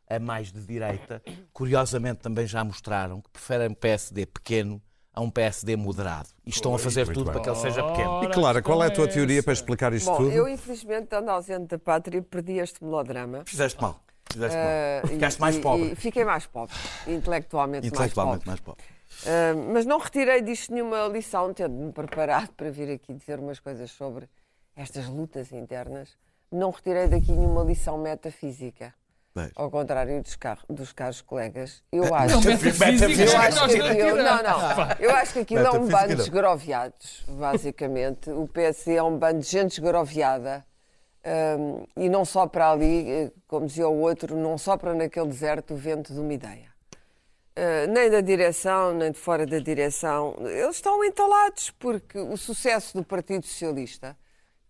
[0.09, 1.23] a mais de direita,
[1.53, 6.29] curiosamente também já mostraram que preferem um PSD pequeno a um PSD moderado.
[6.45, 7.35] E estão a fazer muito tudo bem.
[7.35, 8.25] para que ele seja pequeno.
[8.25, 10.31] E Clara, qual é a tua teoria para explicar isto Bom, tudo?
[10.31, 13.43] eu infelizmente, estando ausente da pátria, perdi este melodrama.
[13.47, 14.01] Fizeste mal.
[14.39, 15.05] Ah, mal.
[15.05, 15.93] e- Ficaste mais pobre.
[15.93, 16.75] e fiquei mais pobre,
[17.07, 18.81] intelectualmente, Intelectualmente mais pobre.
[18.81, 18.85] mais pobre.
[19.27, 23.91] Ah, mas não retirei disto nenhuma lição, tendo-me preparado para vir aqui dizer umas coisas
[23.91, 24.29] sobre
[24.77, 26.11] estas lutas internas.
[26.51, 28.93] Não retirei daqui nenhuma lição metafísica.
[29.33, 29.49] Bem.
[29.55, 32.41] Ao contrário dos, car- dos caros colegas, eu Não, acho.
[32.45, 34.91] metafísica que Eu acho que não aquilo, não, não.
[34.99, 36.21] Eu acho que aquilo é um bando de não.
[36.25, 38.29] esgroviados, basicamente.
[38.31, 40.65] O PSD é um bando de gente esgroviada.
[41.25, 45.77] Hum, e não sopra ali, eh, como dizia o outro, não sopra naquele deserto o
[45.77, 46.71] vento de uma ideia.
[47.59, 50.35] Uh, nem da direção, nem de fora da direção.
[50.41, 54.17] Eles estão entalados porque o sucesso do Partido Socialista,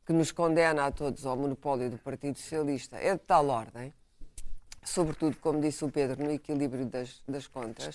[0.05, 3.93] que nos condena a todos ao monopólio do Partido Socialista, é de tal ordem,
[4.83, 7.95] sobretudo, como disse o Pedro, no equilíbrio das, das contas,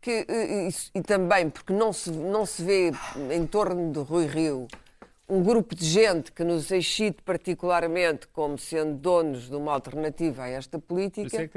[0.00, 2.92] que, eh, isso- e também porque não se, não se vê
[3.34, 4.68] em torno de Rui Rio
[5.32, 10.48] um grupo de gente que nos excite particularmente como sendo donos de uma alternativa a
[10.48, 11.28] esta política.
[11.36, 11.48] É o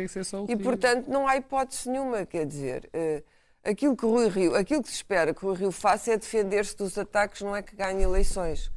[0.50, 3.22] E, portanto, não há hipótese nenhuma, quer dizer, eh,
[3.64, 6.98] aquilo que Rui Rio, aquilo que se espera que Rui Rio faça é defender-se dos
[6.98, 8.72] ataques, não é que ganhe eleições.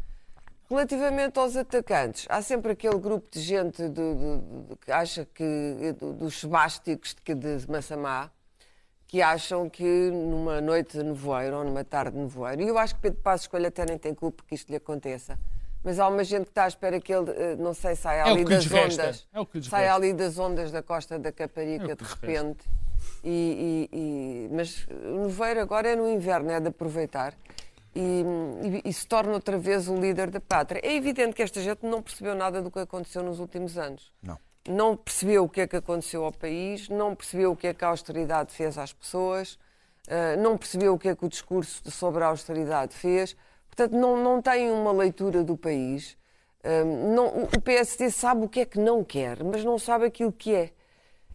[0.69, 4.15] Relativamente aos atacantes, há sempre aquele grupo de gente de- de-
[4.69, 8.31] de- que acha que, do- dos sebásticos de, de Massamá,
[9.09, 12.95] que acham que numa noite de nevoeiro ou numa tarde de nevoeiro, e eu acho
[12.95, 15.39] que Pedro Passos Escolha até nem tem culpa que isto lhe aconteça,
[15.83, 18.25] mas há uma gente que está à espera que ele, eh, não sei, saia É
[18.25, 19.03] o ali que das lhes resta.
[19.03, 19.97] ondas, É o que lhes saia resta.
[19.97, 22.69] ali das ondas da costa da É Caparica o de repente.
[23.25, 27.33] E, e- e- mas o nevoeiro agora é no inverno, é de aproveitar.
[27.95, 28.23] E,
[28.85, 30.81] e- e se torna outra vez o líder da pátria.
[30.85, 34.13] É evidente que esta gente não percebeu nada do que aconteceu nos últimos anos.
[34.23, 34.39] Não.
[34.69, 37.85] Não percebeu o que é que aconteceu ao país, não percebeu o que é que
[37.85, 39.59] a austeridade fez às pessoas,
[40.09, 43.35] ah, não percebeu o que é que o discurso sobre a austeridade fez.
[43.69, 46.17] Portanto, não, não tem uma leitura do país.
[46.63, 50.33] Ah, não- o- PSD sabe o que é que não quer, mas não sabe aquilo
[50.33, 50.71] que é.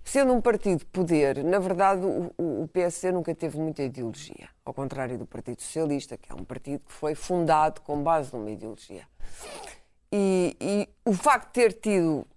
[0.04, 4.50] Sendo um partido de poder, na verdade, o- o PSD nunca teve muita ideologia.
[4.66, 8.52] Ao contrário do Partido Socialista, que é um partido que foi fundado com base numa
[8.52, 9.08] ideologia.
[10.12, 12.28] E, e o facto de ter tido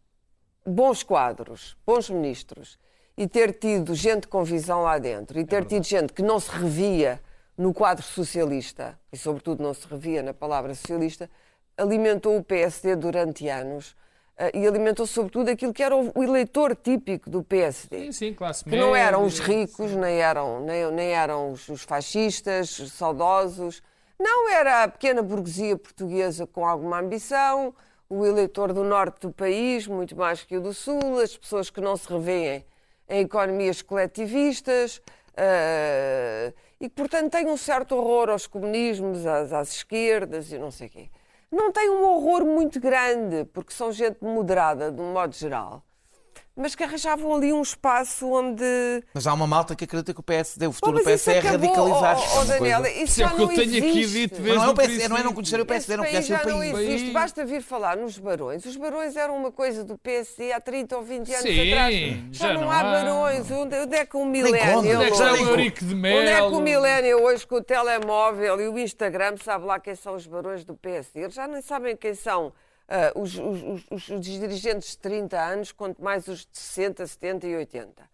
[0.67, 2.79] bons quadros, bons ministros,
[3.17, 6.51] e ter tido gente com visão lá dentro, e ter tido gente que não se
[6.51, 7.21] revia
[7.57, 11.31] no quadro socialista, e sobretudo não se revia na palavra socialista,
[11.79, 13.97] alimentou o PSD durante anos.
[14.39, 18.63] eh, E alimentou sobretudo aquilo que era o eleitor típico do PSD Sim, sim, classe
[18.65, 18.85] que média.
[18.85, 23.83] não eram os ricos, nem eram, nem, nem eram os, os fascistas, os saudosos.
[24.19, 27.75] Não, era a pequena burguesia portuguesa com alguma ambição,
[28.09, 31.81] o eleitor do norte do país, muito mais que o do sul, as pessoas que
[31.81, 32.65] não se revêem
[33.09, 35.01] em economias coletivistas
[35.37, 40.71] eh, e que, portanto, têm um certo horror aos comunismos, às, às esquerdas e não
[40.71, 41.11] sei o quê.
[41.51, 45.83] Não têm um horror muito grande, porque são gente moderada, de um modo geral
[46.57, 48.65] mas que arranjavam ali um espaço onde.
[49.13, 51.33] Mas há uma malta que acredita que o PSD, o Pô, futuro mas do PSD
[51.35, 52.25] é radicalizar-se.
[52.25, 54.19] oh, oh, É coisa- isso Isso é já o que eu não tenho aqui existe.
[54.21, 56.05] dito Mas desde não é, o o PSD, não é não conhecer o PSD, não
[56.05, 56.79] já o não país.
[56.79, 57.11] existe.
[57.13, 58.65] Basta vir falar nos barões.
[58.65, 61.95] Os barões eram uma coisa do PSD há 30 ou 20 anos Sim, atrás.
[62.33, 62.83] já não, não há há.
[62.83, 63.51] barões.
[63.51, 65.95] Onde, onde é que o milénio onde é que Já é o Eurico de.
[65.95, 69.95] Onde é que o milénio hoje com o telemóvel e o Instagram sabe lá quem
[69.95, 71.21] são os barões do PSD?
[71.21, 72.53] Eles já nem sabem quem são
[73.15, 77.47] os, os- os- os- os dirigentes de 30 anos, quanto mais os de 60, 70
[77.47, 78.09] e 80.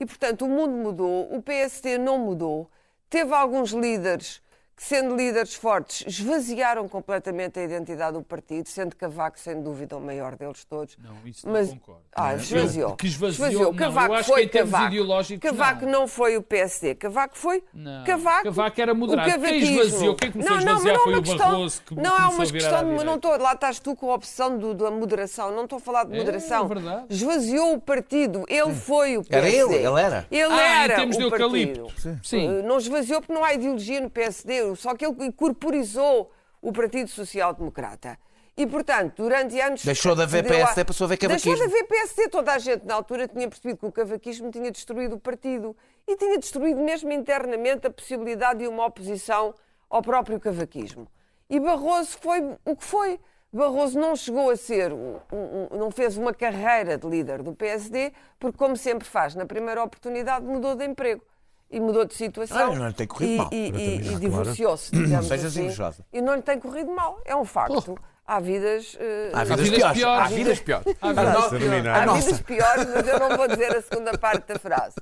[0.00, 2.70] E, portanto, o mundo mudou, o PSD não mudou,
[3.08, 4.42] teve alguns líderes
[4.76, 10.00] que, sendo líderes fortes, esvaziaram completamente a identidade do partido, sendo Cavaco, sem dúvida, o
[10.00, 10.96] maior deles todos.
[11.02, 12.02] Não, isso não Mas, concordo.
[12.14, 12.96] ah, Eu- esvaziou.
[12.96, 14.92] que esvaziou, não, Cavaco eu acho foi que em termos Cavaco.
[14.92, 15.92] ideológicos, Cavaco não.
[16.00, 16.06] não.
[16.08, 16.94] foi o PSD.
[16.94, 18.04] Cavaco foi Não.
[18.04, 18.44] Cavaco.
[18.44, 19.28] Cavaco era moderado.
[19.28, 19.80] o Quem cavaquismo.
[19.80, 20.14] esvaziou?
[20.14, 21.94] Quem começou a Não, não, esvaziar mas não foi é o uma questão- Barroso, que
[21.94, 23.04] Não é uma a questão de.
[23.04, 25.50] Não estou, lá estás tu com a opção do- da moderação.
[25.52, 26.64] Não estou a falar de É, moderação.
[26.64, 27.06] é verdade.
[27.10, 28.44] Esvaziou o partido.
[28.48, 29.74] Ele foi o Era PSD.
[29.76, 30.26] ele, ele era.
[30.30, 31.84] Ele Ah, em era termos de o eucalipto.
[31.86, 32.20] partido.
[32.22, 32.58] Sim.
[32.58, 37.08] Eh, Não esvaziou porque não há ideologia no PSD, só que ele corporizou o Partido
[37.08, 38.18] Social Democrata.
[38.56, 39.84] E, portanto, durante anos.
[39.84, 41.64] Deixou de haver PSD, passou a haver Deixou de cavaquismo.
[41.64, 42.28] haver PSD.
[42.30, 45.76] Toda a gente na altura tinha percebido que o cavaquismo tinha destruído o partido
[46.08, 49.54] e tinha destruído mesmo internamente a possibilidade de uma oposição
[49.90, 51.06] ao próprio cavaquismo.
[51.50, 53.20] E Barroso foi o que foi.
[53.52, 58.12] Barroso não chegou a ser, um- um- não fez uma carreira de líder do PSD,
[58.38, 61.22] porque, como sempre faz, na primeira oportunidade mudou de emprego
[61.70, 62.72] e mudou de situação.
[62.72, 63.48] Ah, não lhe tem corrido e, mal.
[63.52, 65.64] e- e- e divorciou-se, digamos sejas assim.
[65.64, 66.04] invejosa.
[66.12, 67.98] E não lhe tem corrido mal, é um facto.
[68.26, 68.96] há vidas.
[69.00, 69.98] eh, Há vidas, vidas piores.
[69.98, 70.20] piores.
[70.24, 70.86] Há vidas piores.
[71.00, 72.08] Há A no- Terminar.
[72.08, 74.96] a Há vidas piores, mas eu não vou dizer a segunda parte da frase.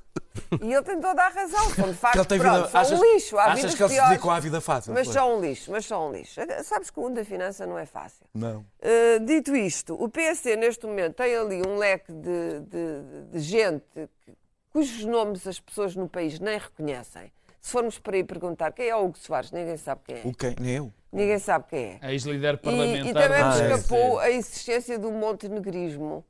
[0.62, 1.70] E ele tem toda a razão.
[1.70, 3.38] São de facto Que ele tem pronto, vida- achas- um lixo.
[3.38, 5.70] Há achas vidas que ele se piores, dedicou à vida fácil, Mas são um lixo,
[5.70, 6.40] mas são um lixo.
[6.64, 8.24] Sabes que o mundo da finança não é fácil.
[8.35, 8.59] Não.
[8.61, 13.85] Uh, dito isto, o PSD neste momento tem ali um leque de, de- de gente
[14.24, 14.33] que-
[14.74, 17.32] cujos nomes as pessoas no país nem reconhecem.
[17.60, 20.22] Se formos para aí perguntar quem é o Hugo Soares, ninguém sabe quem é.
[20.24, 20.56] O quem?
[20.60, 20.92] Nem eu.
[21.12, 22.10] Ninguém sabe quem é.
[22.12, 23.06] Ex-líder E, parlamentar.
[23.06, 24.20] e também do me é, escapou PSD.
[24.20, 26.24] a existência do montenegrismo.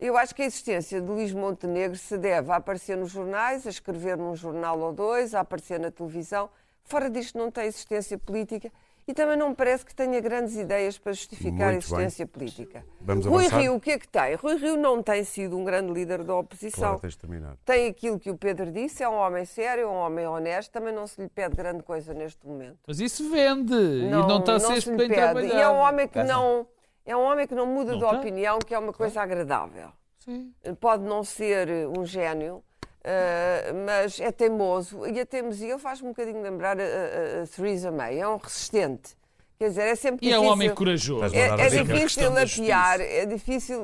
[0.00, 3.70] Eu acho que a existência de Luís Montenegro se deve a aparecer nos jornais, a
[3.70, 6.48] escrever num jornal ou dois, a aparecer na televisão.
[6.82, 8.72] Fora disto não tem existência política
[9.10, 11.98] e também não me parece que tenha grandes ideias para justificar a Muito bem.
[11.98, 12.84] existência política.
[13.00, 13.60] Vamos Rui avançar?
[13.60, 14.34] Rio, o que é que tem?
[14.36, 16.96] Rui Rio não tem sido um grande líder da oposição.
[16.96, 17.56] Claro, terminar.
[17.64, 20.94] Tem aquilo que o Pedro disse, é um homem sério, é um homem honesto, também
[20.94, 22.78] não se lhe pede grande coisa neste momento.
[22.86, 23.74] Mas isso vende.
[23.74, 25.20] e não está a ser se lhe bem pede.
[25.20, 25.54] trabalhado.
[25.54, 26.66] E é um homem que não,
[27.04, 29.90] é um homem que não muda Não de opinião, que é uma coisa agradável.
[30.18, 30.52] Sim.
[30.78, 31.68] Pode não ser
[31.98, 32.62] um gênio,
[33.04, 35.06] eh, mas é teimoso.
[35.06, 38.18] E a teimosia faz-me um bocadinho lembrar a, a- a Theresa May.
[38.20, 39.18] É um resistente.
[39.58, 40.48] Quer dizer, é sempre E é difícil.
[40.48, 41.34] um homem corajoso.
[41.36, 43.82] É, é difícil apiar, é difícil,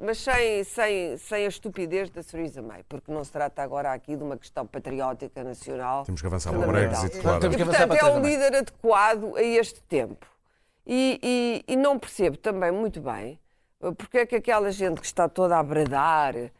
[0.00, 4.14] mas sem, sem, sem a estupidez da Theresa May, porque não se trata agora aqui
[4.16, 6.04] de uma questão patriótica nacional.
[6.04, 6.66] Temos que avançar para o.
[6.70, 7.40] Brexit, claro.
[7.40, 10.24] Temos E, que avançar portanto, para é um líder adequado a este tempo.
[10.86, 11.18] E,
[11.66, 13.38] e- e não percebo também muito bem
[13.96, 16.34] porque é que aquela gente que está toda a bradar.
[16.36, 16.50] eh,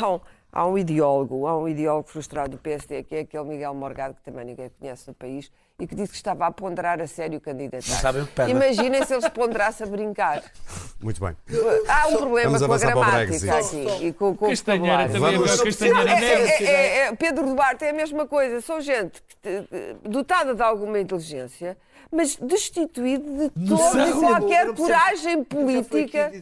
[0.00, 0.20] há, um,
[0.54, 4.22] há um ideólogo, há um ideólogo frustrado do PSD, que é aquele Miguel Morgado, que
[4.22, 7.40] também ninguém conhece no país, e que disse que estava a ponderar a sério o
[7.40, 7.84] candidato.
[8.48, 10.40] Imaginem se ele se ponderasse a brincar.
[11.02, 11.36] Muito bem.
[11.88, 15.12] Há um problema Vamos com a gramática aqui e com, com o Castanheira vocabulário.
[15.12, 18.60] também Vamos- é é- é- é- é- Pedro Duarte é a mesma coisa.
[18.60, 19.20] São gente
[20.04, 21.76] dotada de alguma inteligência,
[22.12, 26.32] mas destituído de toda e qualquer coragem política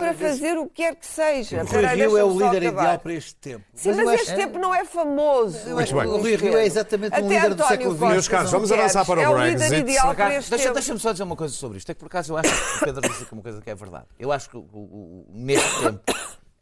[0.00, 1.62] para fazer o que quer que seja.
[1.62, 2.82] O Rui Rio é o líder acabar.
[2.82, 3.64] ideal para este tempo.
[3.74, 5.58] Sim, mas, acho- este tempo não é famoso.
[5.70, 6.06] Muito bem.
[6.06, 8.12] o Rui Rio é exatamente um Até líder do António século Costa, XX.
[8.12, 9.62] Meus caros, vamos avançar para o é o Brexit.
[9.64, 10.74] líder ideal para este deixa- tempo.
[10.74, 11.90] Deixa-me só dizer uma coisa sobre isto.
[11.90, 14.06] É que por acaso eu acho que o Pedro disse uma coisa que é verdade.
[14.18, 16.00] Eu acho que o- o- neste tempo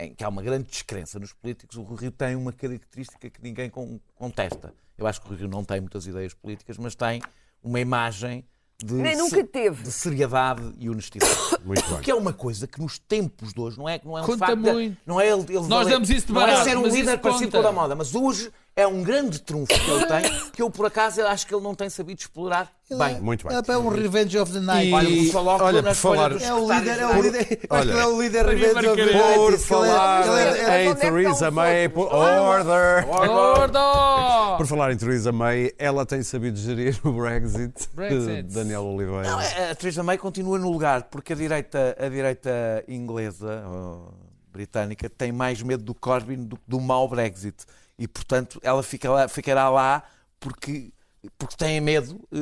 [0.00, 3.42] em que há uma grande descrença nos políticos, o Rui Rio tem uma característica que
[3.42, 4.72] ninguém con- contesta.
[4.96, 7.20] Eu acho que o Rui Rio não tem muitas ideias políticas, mas tem
[7.62, 8.44] uma imagem
[8.84, 9.82] de, Nem nunca teve.
[9.82, 11.32] de seriedade e honestidade.
[11.64, 12.00] Muito bem.
[12.00, 14.38] Que é uma coisa que nos tempos de hoje não é, não é um Conta
[14.46, 14.96] facto de- muito.
[15.04, 16.94] não é ele, ele Nós valer- damos isso de não é barato, ser um mas
[16.94, 17.56] líder isso parecido conta.
[17.58, 20.22] com o da moda, mas hoje é um grande trunfo que ele tem
[20.54, 23.20] que eu por acaso eu acho que ele não tem sabido explorar bem.
[23.20, 23.56] Muito bem.
[23.56, 24.92] É é um Revenge of the Night.
[24.94, 27.60] Olha, começou logo olha, por falar- É o líder, é o líder.
[27.68, 29.12] Olha, Acho que é o líder Revenge of the.
[29.12, 29.36] Night.
[29.36, 33.04] Por ele é- falar ele é- em é Theresa May, por order.
[33.06, 34.56] Gordo!
[34.56, 37.88] Por falar em Theresa May, ela tem sabido gerir o Brexit.
[37.94, 38.42] Brexit.
[38.54, 39.28] Daniel Oliveira.
[39.28, 43.64] Não, é- a Theresa May continua no lugar, porque a direita, a direita inglesa,
[44.52, 47.64] britânica, tem mais medo do Corbyn do que do mau Brexit.
[47.98, 50.02] E, portanto, ela fica lá- ficará lá
[50.38, 50.92] porque,
[51.36, 52.20] porque tem medo.
[52.32, 52.36] eh,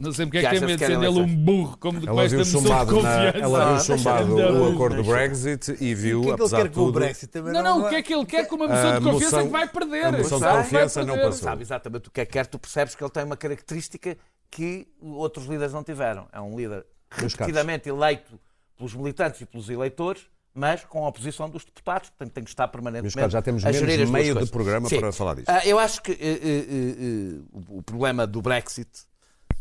[0.00, 2.44] Não sei porque é que tem medo de ser ele um burro, como Ela viu
[2.44, 3.38] chumbado, na, confiança.
[3.38, 5.10] ela viu chumbado o acordo do.
[5.10, 7.26] Brexit e O viu, que é que ele apesar quer de com o Brexit?
[7.32, 9.36] Também Não, não, o que é que ele quer com uma moção A de confiança
[9.36, 10.04] moção- que vai perder?
[10.04, 10.62] a moção de Sabe?
[10.62, 11.32] confiança não passou.
[11.32, 14.16] Sabe exatamente o que é que quer, tu percebes que ele tem uma característica
[14.48, 16.28] que outros líderes não tiveram.
[16.32, 18.38] É um líder repetidamente eleito
[18.76, 20.22] pelos militantes e pelos eleitores,
[20.54, 23.70] mas com a oposição dos deputados, portanto tem que estar permanentemente caros, já temos a
[23.70, 24.98] menos gerir as meio de programa Sim.
[25.00, 25.48] para falar disto.
[25.48, 28.88] Ah, eu acho que eh, eh, eh, o- problema do Brexit,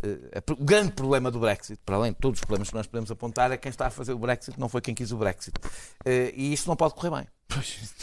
[0.01, 3.11] eh, o grande problema do Brexit, para além de todos os problemas que nós podemos
[3.11, 5.53] apontar, é quem está a fazer o Brexit não foi quem quis o Brexit.
[6.05, 7.27] Eh, E isto não pode correr bem.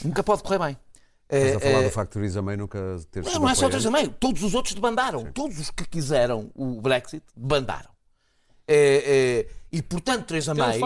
[0.04, 0.76] Nunca pode correr bem.
[1.28, 2.78] Estás a falar Eh, do facto de Theresa May nunca
[3.10, 3.68] ter sido não, não é só?
[3.68, 4.06] Theresa May.
[4.08, 5.24] Todos os outros debandaram.
[5.32, 7.90] Todos os que quiseram o Brexit debandaram.
[9.72, 10.80] E, portanto, Theresa May.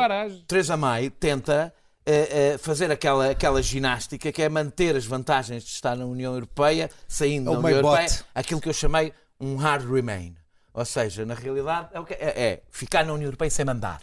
[0.47, 1.73] Theresa May tenta
[2.11, 6.33] é, é, fazer aquela, aquela ginástica que é manter as vantagens de estar na União
[6.35, 8.25] Europeia, saindo É o da União Europeia, bot.
[8.35, 10.35] aquilo que eu chamei um hard remain.
[10.73, 14.01] Ou seja, na realidade, é, que- é- é ficar na União Europeia sem mandar,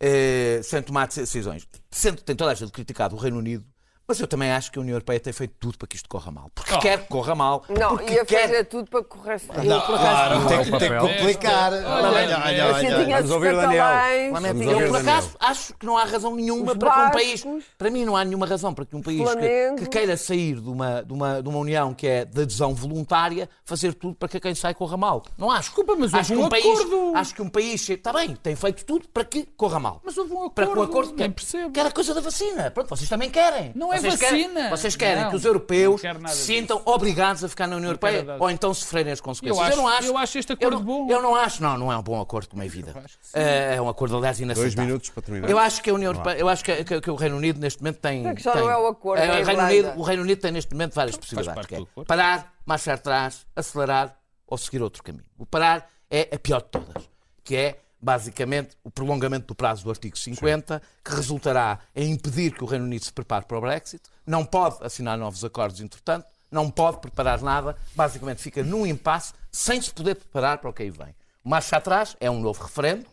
[0.00, 1.66] É, sem tomar decisões.
[1.90, 3.64] Sendo tem toda a gente criticado o Reino Unido,
[4.06, 6.30] mas eu também acho que a União Europeia tem feito tudo para que isto corra
[6.30, 6.50] mal.
[6.54, 7.64] Porque quer que corra mal.
[7.68, 8.42] Não, porque ia quer...
[8.48, 11.72] fazer tudo para correr Não, claro, tem, que- tem que complicar.
[11.72, 13.04] Olha, Olha, olha, olha, Assim olha.
[13.04, 13.84] tinha Vamos os ouvir, Daniel.
[13.84, 14.96] Eu, por Daniel.
[14.96, 17.44] acaso, acho que não há razão nenhuma Os para que um país.
[17.78, 20.68] Para mim, não há nenhuma razão para que um país que, que queira sair de
[20.68, 24.38] uma, de, uma, de uma união que é de adesão voluntária fazer tudo para que
[24.40, 25.22] quem sai corra mal.
[25.38, 25.70] Não acho.
[25.70, 27.12] Desculpa, mas acho houve que um um país, acordo.
[27.16, 27.88] Acho que um país.
[27.88, 30.00] Está bem, tem feito tudo para que corra mal.
[30.04, 31.70] Mas houve um para que o acordo, acordo nem quer, percebo.
[31.72, 32.70] quer a coisa da vacina.
[32.70, 33.72] Pronto, vocês também querem.
[33.74, 34.54] Não é vocês vacina.
[34.54, 38.36] Querem, vocês querem Não, que os europeus se sintam obrigados a ficar na União Europeia
[38.38, 39.58] ou então sofrerem as consequências.
[39.58, 41.10] Eu acho- não acho, eu acho este eu acordo não- bom.
[41.10, 42.94] Eu não acho, não, não é um bom acordo como é vida.
[43.32, 44.74] É, é um acordo, aliás, inaceitável.
[44.76, 45.50] Dois minutos para terminar.
[45.50, 47.80] Eu acho que a União Europeia, eu acho que, que- que o Reino Unido neste
[47.82, 48.26] momento tem.
[48.26, 49.62] A questão tem- não é o acordo, é a o Reino.
[49.62, 51.54] Unido, o Reino Unido tem neste momento várias possibilidades.
[51.54, 55.24] parte que é parar, marchar atrás, acelerar ou seguir outro caminho.
[55.38, 57.08] O parar é a pior de todas,
[57.42, 62.62] que é basicamente o prolongamento do prazo do artigo 50, que resultará em impedir que
[62.62, 66.70] o Reino Unido se prepare para o Brexit, não pode assinar novos acordos, entretanto, não
[66.70, 70.90] pode preparar nada, basicamente fica num impasse sem se poder preparar para o que aí
[70.90, 71.14] vem.
[71.42, 73.06] Marcha atrás é um novo referendo.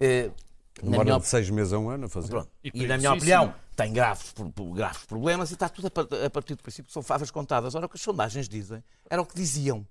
[0.00, 0.30] eh,
[0.82, 2.28] Demora minha de seis meses a um ano a fazer.
[2.30, 2.48] Pronto.
[2.64, 4.34] E E, na minha opinião, tem graves,
[4.74, 5.86] graves problemas e está tudo
[6.24, 7.74] a partir do princípio que são favas contadas.
[7.74, 9.86] Ora, o que as sondagens dizem era o que diziam.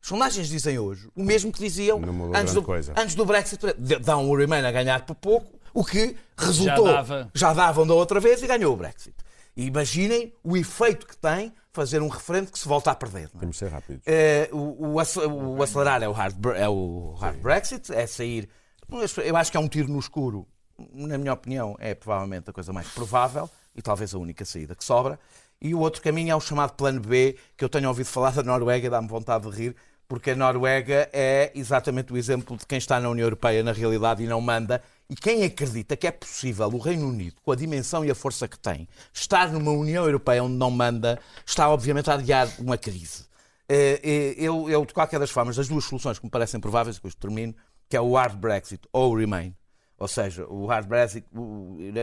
[0.00, 2.00] As sondagens dizem hoje o mesmo que diziam
[2.34, 2.94] antes do, coisa.
[2.96, 3.60] antes do Brexit.
[4.02, 6.86] Dão o Remain a ganhar por pouco, o que resultou.
[6.86, 7.30] dava.
[7.34, 9.14] já davam da outra vez e ganhou o Brexit.
[9.56, 13.28] E imaginem o efeito que tem fazer um referendo que se volta a perder.
[13.34, 13.40] não é?
[13.40, 14.02] Temos de ser rápidos.
[14.06, 18.48] Eh, o, o ace- o acelerar é o, hard, é o hard Brexit, é sair.
[19.24, 20.46] Eu acho que é um tiro no escuro.
[20.94, 24.84] Na minha opinião, é provavelmente a coisa mais provável e talvez a única saída que
[24.84, 25.18] sobra.
[25.60, 28.44] E o outro caminho é o chamado Plano B, que eu tenho ouvido falar da
[28.44, 29.76] Noruega e dá-me vontade de rir,
[30.08, 34.22] porque a Noruega é exatamente o exemplo de quem está na União Europeia na realidade
[34.22, 34.82] e não manda.
[35.08, 38.48] E quem acredita que é possível o Reino Unido, com a dimensão e a força
[38.48, 43.26] que tem, estar numa União Europeia onde não manda, está obviamente a adiar uma crise.
[43.68, 46.96] Eh, eh, Eu, eu, de qualquer das formas, das duas soluções que me parecem prováveis,
[46.96, 47.54] depois termino,
[47.86, 49.54] que é o hard Brexit ou o Remain.
[49.98, 51.26] Ou seja, o hard Brexit,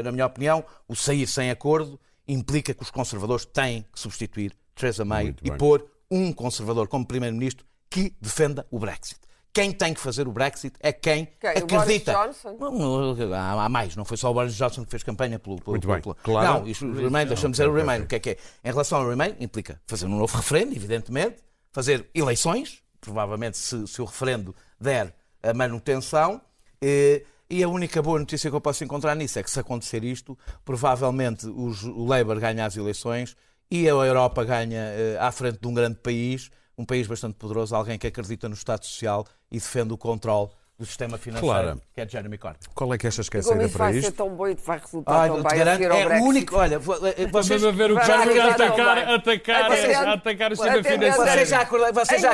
[0.04, 5.06] na minha opinião, o sair sem acordo implica que os conservadores têm que substituir Theresa
[5.06, 5.58] May Muito e bem.
[5.58, 9.20] pôr um conservador como primeiro-ministro que defenda o Brexit.
[9.54, 11.50] Quem tem que fazer o Brexit é quem Quem?
[11.52, 12.12] O acredita.
[12.12, 12.58] Boris Johnson?
[12.60, 12.72] Não,
[13.16, 15.56] não, Há, há mais, não foi só o Boris Johnson que fez campanha pelo.
[15.58, 16.02] pelo Muito bem.
[16.02, 16.60] pelo- Claro.
[16.60, 18.02] Não, isto, o Remain, deixa-me dizer o Remain.
[18.02, 18.38] O que é que é?
[18.66, 21.38] Em relação ao Remain, implica fazer um novo referendo, evidentemente,
[21.72, 26.42] fazer eleições, provavelmente se, se o referendo der a manutenção.
[26.82, 30.04] eh, E a única boa notícia que eu posso encontrar nisso é que, se acontecer
[30.04, 33.38] isto, provavelmente os- o Labour ganha as eleições
[33.72, 37.76] e a Europa ganha eh, à frente de um grande país, um país bastante poderoso,
[37.76, 41.82] alguém que acredita no Estado Social e defende o controle do sistema financeiro, Claro.
[41.94, 42.60] que é Jeremy Corbyn.
[42.74, 44.48] Qual é que achas que é a Como saída isso para vai ser tão bom
[44.48, 46.56] e vai resultar Olha, tão eu bem te a garanto, seguir ao é o único.
[46.58, 50.84] Olha, vo- eh, vocês, Estamos a ver o lá, atacar, atacar, Até- atacar o sistema
[50.84, 51.16] financeiro.
[51.32, 52.34] vocês já, vocês a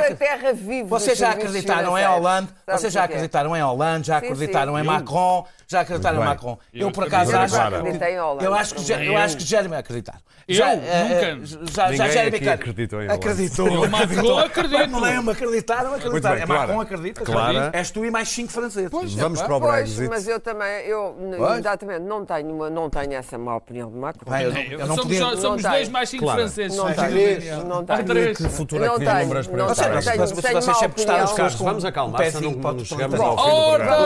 [0.88, 2.04] vocês já acreditaram em.
[2.04, 3.04] Hollande, vocês já é?
[3.04, 6.24] acreditaram em Hollande, já acreditaram em Macron, já acreditaram em.
[6.24, 6.58] Macron.
[6.74, 7.54] Eu por acaso acho.
[8.42, 10.20] Eu acho que, eu acho que Jeremy acreditar.
[10.48, 10.66] Eu?
[10.66, 10.86] Nunca.
[10.86, 11.38] eh,
[11.94, 13.24] Já, Jeremy Corbyn acreditou em Hollande.
[13.26, 13.88] Acreditou.
[13.88, 14.86] Macron, acredito.
[14.88, 16.36] Não lembro, acreditaram, acreditaram.
[16.42, 16.46] é.
[16.46, 17.24] Macron acredita.
[17.24, 17.70] Clara.
[17.72, 18.90] És tu e mais cinco franceses.
[19.14, 20.08] Vamos para o Pois, Brexit.
[20.08, 21.58] mas eu também, eu Pois.
[21.58, 24.30] exatamente, não tenho, uma, não tenho essa má opinião de Macron.
[24.30, 25.18] Vai, eu, não- eu não somos podia.
[25.20, 25.90] somos Não dois tem.
[25.90, 26.40] mais cinco Claro.
[26.40, 26.76] franceses.
[26.76, 28.04] Não tenho, não tenho.
[28.04, 28.36] três.
[28.38, 31.24] Que futuro é Não que tenho, vislumbras para não tenho, tenho, Vocês tenho sempre gostaram
[31.26, 33.96] de Carlos, vamos acalmar, Um pezinho não para chegamos ao fim do programa.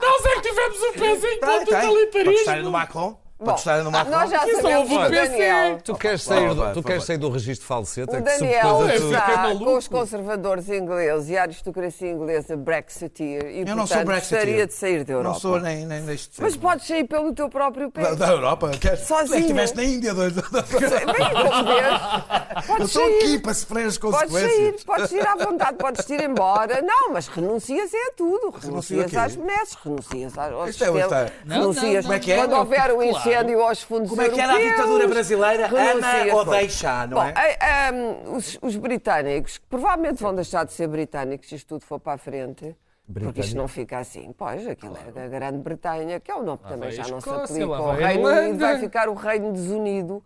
[0.00, 1.64] Nós é que tivemos o pezinho para o.
[1.64, 2.32] Para totalitarismo!
[2.32, 3.21] gostarem do Macron.
[3.42, 4.10] Para Bom, gostarem do Macron.
[4.12, 5.10] nós já sabemos o PC.
[5.28, 8.12] Daniel, Tu queres sair Vai, tu vai, queres sair do registro falsete?
[8.12, 9.64] o é que se Daniel fiquei está maluco.
[9.64, 14.40] com os conservadores ingleses e a aristocracia inglesa Brexiteer e, Eu não sou portanto, Brexiteer.
[14.42, 15.28] gostaria de sair da Europa.
[15.32, 16.42] Não sou nem, nem deixo de ser.
[16.42, 18.02] Mas podes sair pelo teu próprio pé.
[18.02, 18.70] Da, da Europa?
[18.80, 19.00] Queres?
[19.00, 19.26] Sozinho.
[19.28, 20.42] Tu é que estiveste na Índia, doido.
[20.52, 20.62] Bem.
[22.52, 24.84] Eu Podes estou aqui para sofrer as Podes sair, consequências.
[24.84, 26.80] podes ir à vontade, podes ir embora.
[26.82, 28.50] Não, mas renuncias é a tudo.
[28.50, 32.36] Renuncias às benesses, renuncias aos Isto é renuncias Como é que é?
[32.36, 33.14] quando houver um Claro.
[33.36, 35.66] Aos fundos Como é que era a ditadura brasileira?
[35.66, 37.34] Ama ou deixa, não é?
[37.36, 41.84] eh, ehm, os, os britânicos, que provavelmente vão deixar de ser britânicos se isto tudo
[41.84, 42.76] for para a frente,
[43.12, 44.32] porque isto não fica assim.
[44.36, 47.76] Pois, aquilo é da Grande-Bretanha, que é o nome que também já não se aplica
[47.76, 50.22] ao Reino Unido, vai ficar o Reino desunido.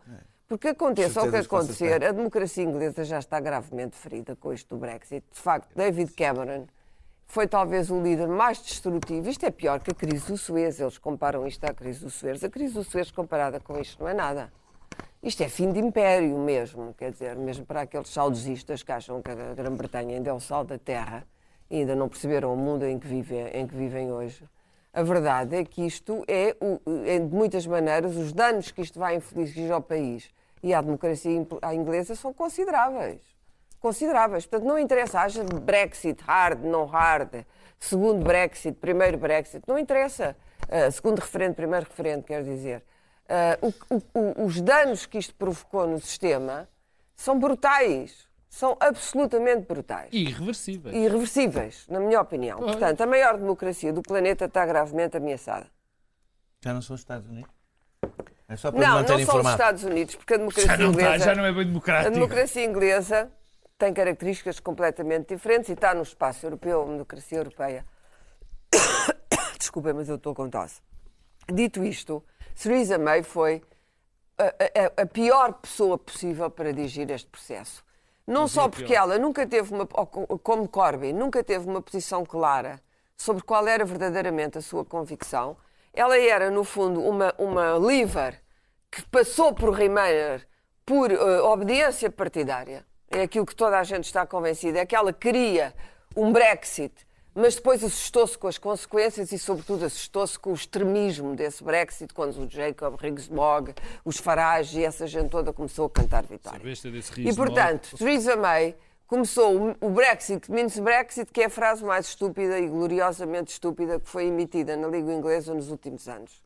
[0.49, 4.81] Porque aconteça o que acontecer, a democracia inglesa já está gravemente ferida com isto do
[4.81, 5.25] Brexit.
[5.33, 6.67] De facto, David Cameron
[7.27, 9.29] foi talvez o líder mais destrutivo.
[9.29, 10.81] Isto é pior que a crise do Suez.
[10.81, 12.43] Eles comparam isto à crise do Suez.
[12.43, 14.53] A crise do Suez comparada com isto não é nada.
[15.23, 19.31] Isto é fim de império mesmo, quer dizer, mesmo para aqueles saudosistas que acham que
[19.31, 21.27] a Grã-Bretanha ainda é o sal da terra
[21.69, 24.45] e ainda não perceberam o mundo em que vivem, em que vivem hoje.
[24.93, 26.57] A verdade é que isto é,
[27.07, 30.31] é, de muitas maneiras, os danos que isto vai infligir ao país
[30.63, 31.33] e à democracia
[31.75, 33.36] inglesa são consideráveis.
[33.87, 34.45] Consideráveis.
[34.45, 37.45] Portanto, não interessa, haja Brexit, hard, não hard,
[37.79, 40.37] segundo Brexit, primeiro Brexit, não interessa.
[40.69, 42.83] Ah, segundo referendo, primeiro referendo, quer dizer.
[43.29, 44.03] Ah, o-
[44.43, 46.69] o- os danos que isto provocou no sistema
[47.15, 48.27] são brutais.
[48.49, 50.93] São absolutamente brutais Irreversível.
[50.93, 52.59] irreversíveis, na minha opinião.
[52.59, 55.67] Portanto, a maior democracia do planeta está gravemente ameaçada.
[56.65, 57.51] Já não são os Estados Unidos?
[58.49, 59.47] É só para Não, não só os.
[59.47, 61.25] Estados Unidos, porque a democracia Já não, está, inglesa...
[61.25, 62.15] já não é bem A democrático.
[62.15, 63.31] democracia inglesa
[63.79, 67.85] tem características completamente diferentes e está no espaço europeu, a democracia europeia.
[69.59, 70.81] Desculpem, mas eu estou com tosse.
[71.53, 72.25] Dito isto,
[72.61, 73.63] Theresa May foi
[74.39, 77.85] a, a- a pior pessoa possível para dirigir este processo.
[78.27, 82.81] Não só porque ela nunca teve uma, como Corbyn, nunca teve uma posição clara
[83.17, 85.57] sobre qual era verdadeiramente a sua convicção.
[85.93, 88.43] Ela era, no fundo, uma, uma leaver
[88.91, 90.47] que passou por Remainer
[90.85, 92.85] por eh, obediência partidária.
[93.11, 94.79] É aquilo que toda a gente está convencida.
[94.81, 95.73] É que ela queria
[96.17, 96.93] um Brexit,
[97.35, 102.37] mas depois assustou-se com as consequências e, sobretudo, assustou-se com o extremismo desse Brexit, quando
[102.39, 106.59] o Jacob Rees-Mogg, os Farage e essa gente toda começou a cantar vitória.
[107.31, 108.75] E, portanto, Theresa May
[109.07, 114.09] começou o- Brexit, means Brexit, que é a frase mais estúpida e gloriosamente estúpida que
[114.09, 116.43] foi emitida na língua inglesa nos últimos anos.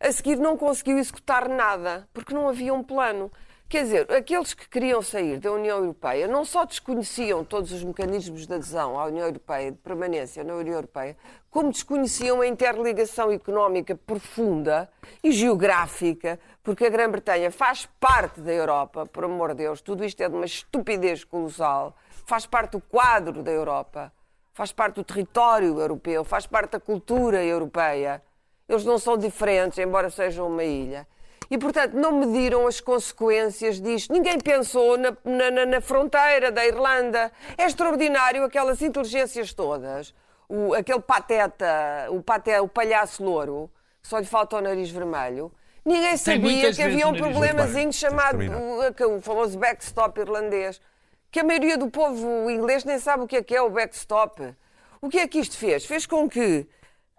[0.00, 3.30] A seguir não conseguiu executar nada, porque não havia um plano.
[3.72, 8.46] Quer dizer, aqueles que queriam sair da União Europeia não só desconheciam todos os mecanismos
[8.46, 11.16] de adesão à União Europeia, de permanência na União Europeia,
[11.50, 14.90] como desconheciam a interligação económica profunda
[15.24, 20.22] e geográfica, porque a Grã-Bretanha faz parte da Europa, por amor de Deus, tudo isto
[20.22, 21.96] é de uma estupidez colossal,
[22.26, 24.12] faz parte do quadro da Europa,
[24.52, 28.22] faz parte do território europeu, faz parte da cultura europeia.
[28.68, 31.06] Eles não são diferentes, embora sejam uma ilha.
[31.50, 34.12] E, portanto, não mediram as consequências disto.
[34.12, 37.30] Ninguém pensou na, na- na- fronteira da Irlanda.
[37.58, 40.14] É extraordinário aquelas inteligências todas.
[40.48, 43.70] O, aquele pateta, o, pate, o palhaço louro,
[44.02, 45.50] só lhe falta o nariz vermelho.
[45.84, 50.80] Ninguém sabia que havia um problemazinho chamado o, o famoso backstop irlandês.
[51.30, 54.54] Que a maioria do povo inglês nem sabe o que é que é o backstop.
[55.00, 55.84] O que é que isto fez?
[55.84, 56.66] Fez com que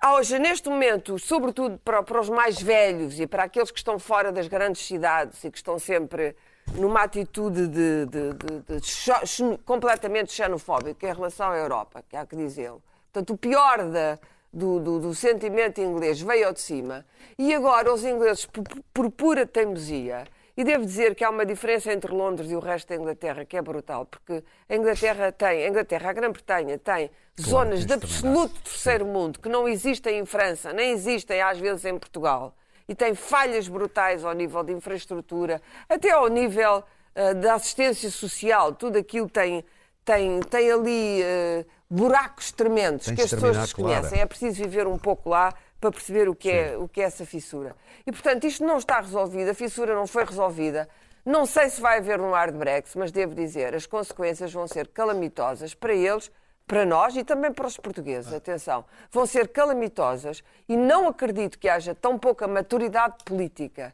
[0.06, 4.34] Hoje, neste momento, sobretudo para, para os mais velhos e para aqueles que estão fora
[4.34, 6.36] das grandes cidades e que estão sempre
[6.76, 12.36] numa atitude de, de- de- de completamente xenofóbica em relação à Europa, que há que
[12.36, 12.82] dizê-lo.
[13.14, 14.20] Portanto, o pior da-
[14.52, 17.06] do, do- do sentimento inglês veio ao de cima
[17.40, 20.26] e agora os ingleses, por, por pura teimosia,
[20.56, 23.58] e devo dizer que há uma diferença entre Londres e o resto da Inglaterra que
[23.58, 27.10] é brutal, porque a Inglaterra tem, a Inglaterra, a Grã-Bretanha tem
[27.42, 31.98] zonas de absoluto terceiro mundo que não existem em França, nem existem às vezes em
[31.98, 32.56] Portugal.
[32.88, 36.84] E tem falhas brutais ao nível de infraestrutura, até ao nível
[37.16, 38.74] ah, da assistência social.
[38.74, 39.64] Tudo aquilo tem,
[40.04, 44.20] tem, tem ali ah, buracos tremendos Tens que as pessoas desconhecem.
[44.20, 45.54] É preciso viver um pouco lá
[45.84, 47.76] para perceber o que, é, o que é essa fissura.
[48.08, 50.88] E, portanto, isto não está resolvido, a fissura não foi resolvida.
[51.26, 54.88] Não sei se vai haver um hard Brexit, mas devo dizer, as consequências vão ser
[54.88, 56.32] calamitosas para eles,
[56.66, 58.32] para nós e também para os portugueses.
[58.34, 63.94] Atenção, vão ser calamitosas e não acredito que haja tão pouca maturidade política,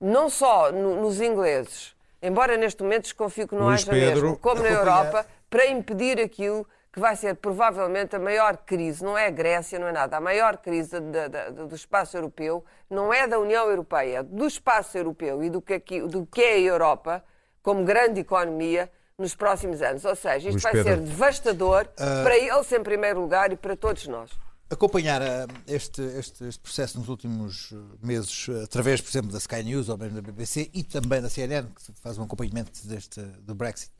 [0.00, 4.36] não só no- nos ingleses, embora neste momento desconfio que não Luís haja Pedro, mesmo,
[4.38, 6.66] como na Europa, para impedir aquilo
[6.98, 10.20] que vai ser provavelmente a maior crise, não é a Grécia, não é nada, a
[10.20, 14.46] maior crise da- da- da- do espaço europeu não é da União Europeia, é do
[14.46, 17.24] espaço europeu e do que, aqui- do que é a Europa
[17.62, 20.04] como grande economia nos próximos anos.
[20.04, 20.90] Ou seja, isto Luís vai Pedro.
[20.90, 24.30] ser devastador para eles em primeiro lugar e para todos nós.
[24.70, 27.76] acompanhar ah, este, este, este processo nos últimos eh,
[28.06, 31.68] meses, através, por exemplo, da Sky News ou mesmo da BBC e também da CNN,
[31.68, 33.90] que faz um acompanhamento deste, do Brexit,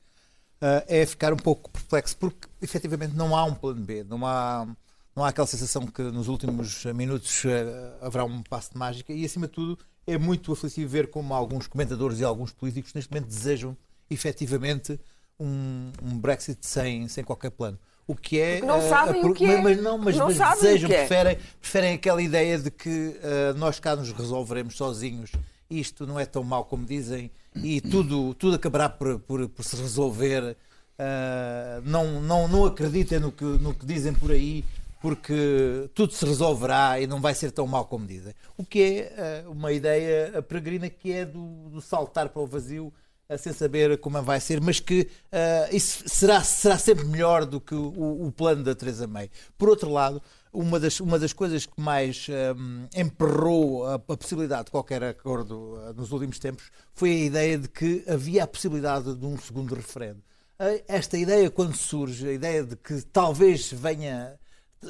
[0.61, 4.66] ah, é ficar um pouco perplexo, porque efetivamente não há um plano B, não há,
[5.14, 9.24] não há aquela sensação que nos últimos minutos eh, haverá um passo de mágica e,
[9.24, 13.28] acima de tudo, é muito aflitivo ver como alguns comentadores e alguns políticos neste momento
[13.28, 13.76] desejam
[14.11, 14.98] efetivamente
[15.38, 17.78] um, um Brexit sem, sem qualquer plano.
[18.06, 18.52] O que é.
[18.54, 19.61] Porque não eh, sabem o que é.
[19.61, 20.98] Mas não, mas, Não mas sabem o desejam, é.
[20.98, 25.30] preferem, preferem aquela ideia de que eh, nós cá nos resolveremos sozinhos.
[25.70, 27.30] Isto não é tão mau como dizem
[27.62, 30.56] e tudo, tudo acabará por, por, por se resolver.
[30.98, 34.64] Eh, não, não, não acreditem no que, no que dizem por aí,
[35.00, 38.34] porque tudo se resolverá e não vai ser tão mau como dizem.
[38.56, 42.92] O que é eh, uma ideia peregrina que é do, do saltar para o vazio
[43.28, 47.61] eh, sem saber como vai ser, mas que eh, isso será, será sempre melhor do
[47.61, 49.30] que o, o plano da Teresa May.
[49.59, 50.22] Por outro lado,
[50.61, 55.78] uma das, uma das coisas que mais hum, emperrou a, a possibilidade de qualquer acordo
[55.88, 59.74] eh, nos últimos tempos foi a ideia de que havia a possibilidade de um segundo
[59.74, 60.20] referendo.
[60.59, 64.38] Eh, Esta ideia, quando surge, a ideia de que talvez venha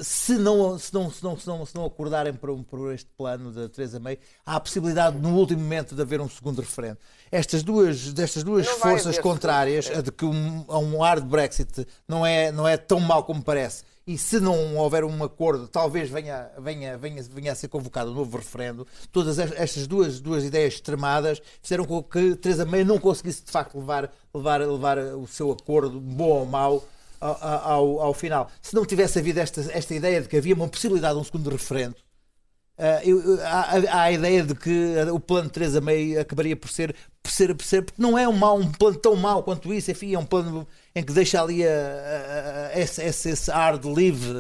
[0.03, 3.09] se não, se não, se não, se não, se não acordarem por, um- por este
[3.17, 6.99] plano da Teresa May, há a possibilidade no último momento de haver um segundo referendo.
[7.33, 11.87] Estas duas, destas duas Não forças contrárias, a de que um, a um hard Brexit
[12.07, 16.09] não é, não é tão mau como parece e se não houver um acordo, talvez
[16.09, 18.87] venha, venha, venha, venha a ser convocado um novo referendo.
[19.13, 23.51] Todas es- estas duas, duas ideias extremadas fizeram com que Teresa May não conseguisse de
[23.53, 26.83] facto levar, levar, levar o seu acordo, bom ou mau,
[27.21, 28.49] ao, ao, final.
[28.63, 31.51] Se não tivesse havido esta, esta ideia de que havia uma possibilidade de um segundo
[31.51, 31.97] referendo,
[33.05, 36.95] eu- há, há a ideia de que o plano de Teresa May acabaria por ser,
[37.21, 39.91] por ser, por ser porque não é um, mau, um plano tão mau quanto isso,
[39.91, 40.67] enfim, é um plano
[40.99, 44.37] em que deixa ali a- a- a- esse, esse, esse ar de livre,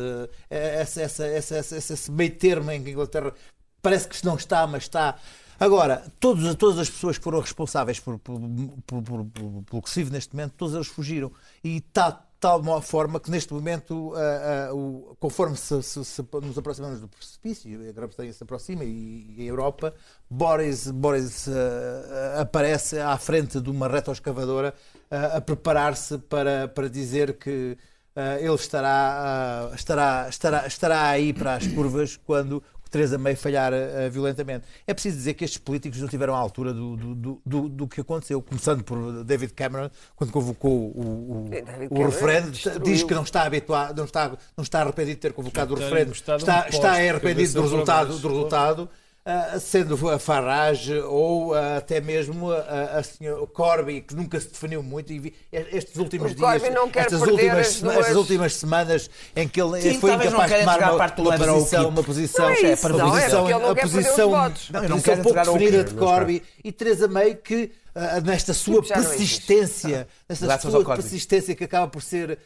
[0.50, 3.32] eh, esse, esse, meio termo em que a Inglaterra
[3.80, 5.16] parece que não está, mas está.
[5.60, 8.40] Agora, todos, todas as pessoas que foram responsáveis por, por,
[8.86, 9.24] por, por-
[9.68, 11.32] pelo que se vive neste momento, todas elas fugiram.
[11.64, 16.04] E está de tal mo- forma que neste momento, ah, ah, o- conforme se, se-
[16.04, 19.92] se nos aproximamos do precipício, a Grã-Bretanha se aproxima e, e a Europa,
[20.30, 27.34] Boris, Boris ah, aparece à frente de uma retroescavadora ah, a preparar-se para, para dizer
[27.34, 27.76] que
[28.14, 33.72] ah, ele estará, ah, estará, estará, estará aí para as curvas quando Teresa May falhar
[33.72, 34.64] ah, violentamente.
[34.86, 38.00] É preciso dizer que estes políticos não tiveram à altura do, do, do, do- que
[38.00, 42.80] aconteceu, começando por David Cameron, quando convocou o, o, David o referendo, destruiu.
[42.80, 46.12] diz que não está habituado, não está, não está arrependido de ter convocado o referendo,
[46.12, 46.36] está,
[46.68, 48.88] está arrependido do resultado, do resultado
[49.30, 54.48] ah, sendo a Farage ou ah, até mesmo a, a senhora Corby, que nunca se
[54.48, 58.54] definiu muito, e vi- estes últimos O dias, não estas, últimas, sema- duas- estas últimas
[58.54, 61.80] semanas em que ele Sim, foi não incapaz de tomar uma, uma Lever ao posição,
[61.84, 61.92] Keep.
[61.92, 63.10] uma posição, Não é uma isso, não, é?
[63.10, 66.42] posição, não a posição, Não, não posição quer pouco definida de Corby.
[66.64, 72.00] e Teresa May que ah, nesta sua não persistência, nesta sua persistência que acaba por
[72.02, 72.38] ser ah,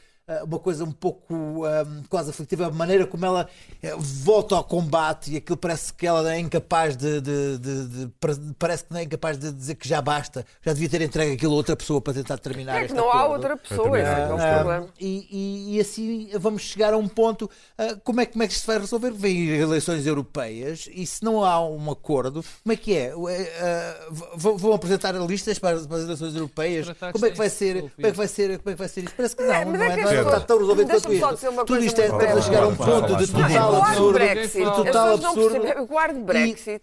[0.44, 3.48] uma coisa um pouco ah, quase aflitiva, a maneira como ela
[3.82, 8.54] eh, volta ao combate e aquilo parece que ela é incapaz de, de- de- de-
[8.58, 11.52] parece que não é incapaz de dizer que já basta, já devia ter entregue aquilo
[11.52, 14.24] a outra pessoa para tentar terminar É que não há outra pessoa, esse é é
[14.26, 14.88] o problema.
[15.00, 17.50] e, e- e assim vamos chegar a um ponto.
[17.76, 19.10] ah, como, é, como é que isto vai resolver?
[19.12, 23.12] Vêm eleições europeias e se não há um acordo, como é que é?
[24.36, 26.86] V- vão apresentar listas para, as- para as eleições europeias?
[27.12, 27.80] Como é que vai têm ser?
[27.90, 28.58] Como é que vai ser?
[28.58, 29.14] Como é que vai ser isto?
[29.16, 31.34] Parece que não, É, não, mas é, está tão resolvido quanto Deixa-me só isto.
[31.36, 34.12] dizer uma Tudo isto é, muito estamos a chegar a um ponto de total absurdo.
[34.12, 35.60] Brexit, de total absurdo.
[35.60, 35.86] percebem.
[35.90, 36.82] O ar de Brexit,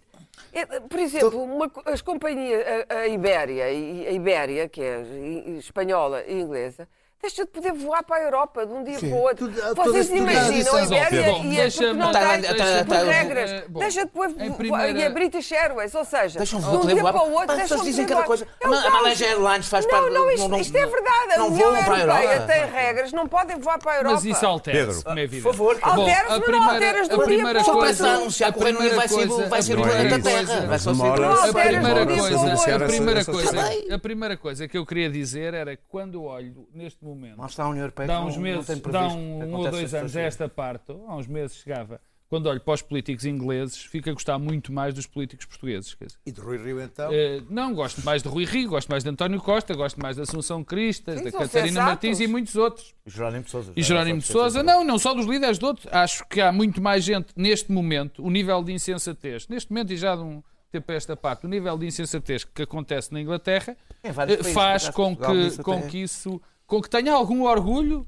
[0.52, 5.02] é, por exemplo, uma as companhias, a, a Ibéria, e- a Ibéria, que é
[5.58, 6.88] espanhola e inglesa,
[7.22, 9.50] deixa de poder voar para a Europa de um dia para o outro.
[9.76, 13.50] Vocês imaginam a é Ibéria Bom, e a porque não Tá, tem tá, tá, regras.
[13.50, 16.64] eh, bom, deixa de poder voar- primeira- e a British Airways, ou seja, Deixam de
[16.64, 17.12] voar, um poder dia voar.
[17.12, 18.26] para o outro, as pessoas dizem de cada voar.
[18.26, 18.46] coisa.
[18.60, 18.90] É um A.
[18.90, 21.32] Malaysia Airlines faz não, parte- Não, isto, não- isto é verdade.
[21.34, 22.52] A não União voam para a Europeia Europa.
[22.52, 24.14] tem regras, não podem voar para a Europa.
[24.14, 25.42] Mas isso altera-se, Pedro, como é evidente.
[25.42, 25.78] por favor.
[25.82, 27.72] Altera-se, a mas não primeira- alteras um dia para o Só outro.
[27.74, 30.66] começa a anunciar que o Reino Unido vai ser, do primeira planeta coisa- Terra.
[30.66, 32.50] Vai só ser Demora- do- Não A alteras primeira de um dia coisa, para o
[32.58, 32.74] outro.
[32.84, 36.66] a primeira coisa, essa- a primeira coisa que eu queria dizer era que quando olho
[36.74, 38.06] neste momento, Lá está a União Europeia.
[38.08, 40.92] dá uns não- não meses, tem dá um, um ou dois anos a esta parte,
[40.92, 44.72] ou há uns meses chegava, quando olho para os políticos ingleses, fico a gostar muito
[44.72, 45.94] mais dos políticos portugueses.
[45.94, 47.10] Quer dizer, E de Rui Rio então?
[47.12, 50.22] eh, não, gosto mais de Rui Rio, gosto mais de António Costa, gosto mais de
[50.22, 51.82] Assunção Cristas, Sim, da Catarina.
[51.82, 52.94] Martins e muitos outros.
[53.02, 53.16] coisas.
[53.16, 53.72] Jerónimo de Sousa.
[53.74, 55.88] E Jerónimo de Sousa, não, não só dos líderes de outros.
[55.92, 59.96] Acho que há muito mais gente neste momento, o nível de insensatez, neste momento e
[59.96, 60.40] já de um
[60.70, 64.88] tempo a esta parte, o nível de insensatez que acontece na Inglaterra eh, países, faz
[64.88, 66.40] com que, com que isso,
[66.70, 68.06] com que tenha algum orgulho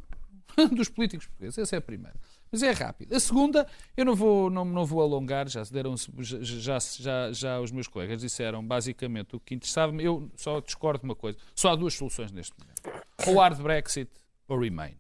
[0.73, 1.59] dos políticos portugueses.
[1.59, 2.15] Essa é a primeira.
[2.51, 3.13] Mas é rápido.
[3.13, 7.61] A segunda, eu não vou, não, não vou alongar, já, deram, já, já, já, já
[7.61, 10.05] os meus colegas disseram basicamente o que interessava-me.
[10.05, 11.37] Eu só discordo de uma coisa.
[11.57, 13.05] Só há duas soluções neste momento.
[13.27, 14.11] Ou hard Brexit
[14.47, 14.95] ou Remain.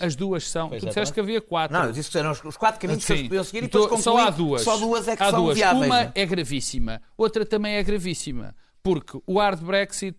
[0.00, 0.68] As duas são.
[0.68, 1.76] Foi tu disseste que havia quatro.
[1.76, 3.28] Não, eu disse que eram os, os quatro caminhos que eles Sim.
[3.28, 4.62] podiam seguir e Então, depois só há duas.
[4.62, 5.56] Só duas é que há são duas.
[5.56, 5.86] viáveis.
[5.86, 6.12] Uma né?
[6.14, 8.54] é gravíssima, outra também é gravíssima.
[8.82, 10.16] Porque o hard Brexit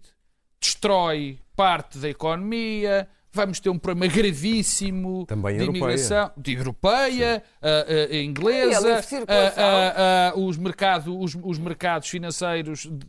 [0.59, 5.79] destrói parte da economia, vamos ter um problema gravíssimo Também de europeia.
[5.83, 9.01] imigração, de europeia, a, a- a E a inglesa,
[10.31, 13.07] a- os, mercado, os, os mercados financeiros de-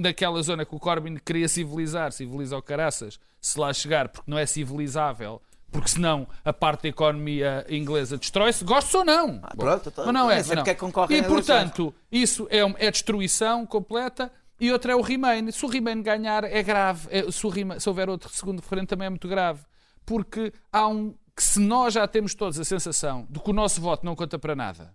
[0.00, 4.38] naquela zona que o Corbyn queria civilizar, civiliza o caraças, se lá chegar, porque não
[4.38, 5.40] é civilizável.
[5.70, 9.40] Porque senão a parte da economia inglesa destrói-se, gosto ou não.
[9.42, 10.38] Ah, pronto, então, mas não é.
[10.38, 10.62] é não.
[10.62, 14.30] é E portanto, isso é, é destruição completa.
[14.60, 15.50] E outra é o Remain.
[15.50, 17.08] Se o Remain ganhar, é grave.
[17.10, 19.60] É- se, o Remain- se houver outro segundo referendo, também é muito grave.
[20.06, 21.14] Porque há um.
[21.36, 24.38] que se nós já temos todos a sensação de que o nosso voto não conta
[24.38, 24.94] para nada,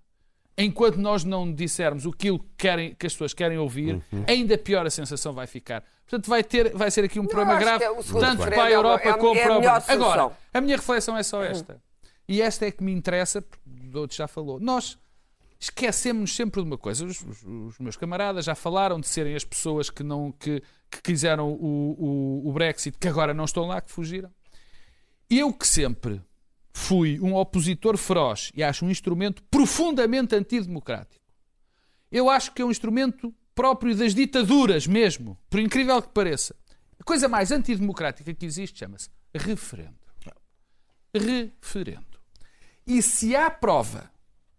[0.58, 4.90] enquanto nós não dissermos aquilo que, querem, que as pessoas querem ouvir, ainda pior a
[4.90, 5.84] sensação vai ficar.
[6.08, 7.88] Portanto, vai, ter, vai ser aqui um problema acho grave, é
[8.20, 9.62] tanto para a Europa é a- como é a para o.
[9.92, 11.82] Agora, a minha reflexão é só esta.
[12.28, 13.60] E esta é que me interessa, porque
[13.94, 14.60] o outro já falou.
[14.60, 14.98] Nós
[15.60, 17.06] esquecemos sempre de uma coisa.
[17.06, 21.02] Os, os- os meus camaradas já falaram de serem as pessoas que, não, que, que
[21.02, 21.96] quiseram o,
[22.46, 24.32] o, o Brexit, que agora não estão lá, que fugiram.
[25.30, 26.22] Eu que sempre
[26.74, 31.22] fui um opositor feroz e acho um instrumento profundamente antidemocrático.
[32.12, 36.56] Eu acho que é um instrumento próprio das ditaduras mesmo, por incrível que pareça.
[37.00, 39.96] A coisa mais antidemocrática que existe chama-se referendo.
[41.14, 42.06] Referendo.
[42.88, 44.10] E se há prova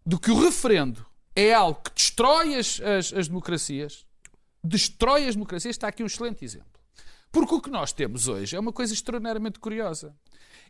[0.05, 4.05] de que o referendo é algo que destrói as, as, as democracias,
[4.63, 6.69] destrói as democracias, está aqui um excelente exemplo.
[7.33, 10.15] Porque o que nós temos hoje é uma coisa extraordinariamente curiosa.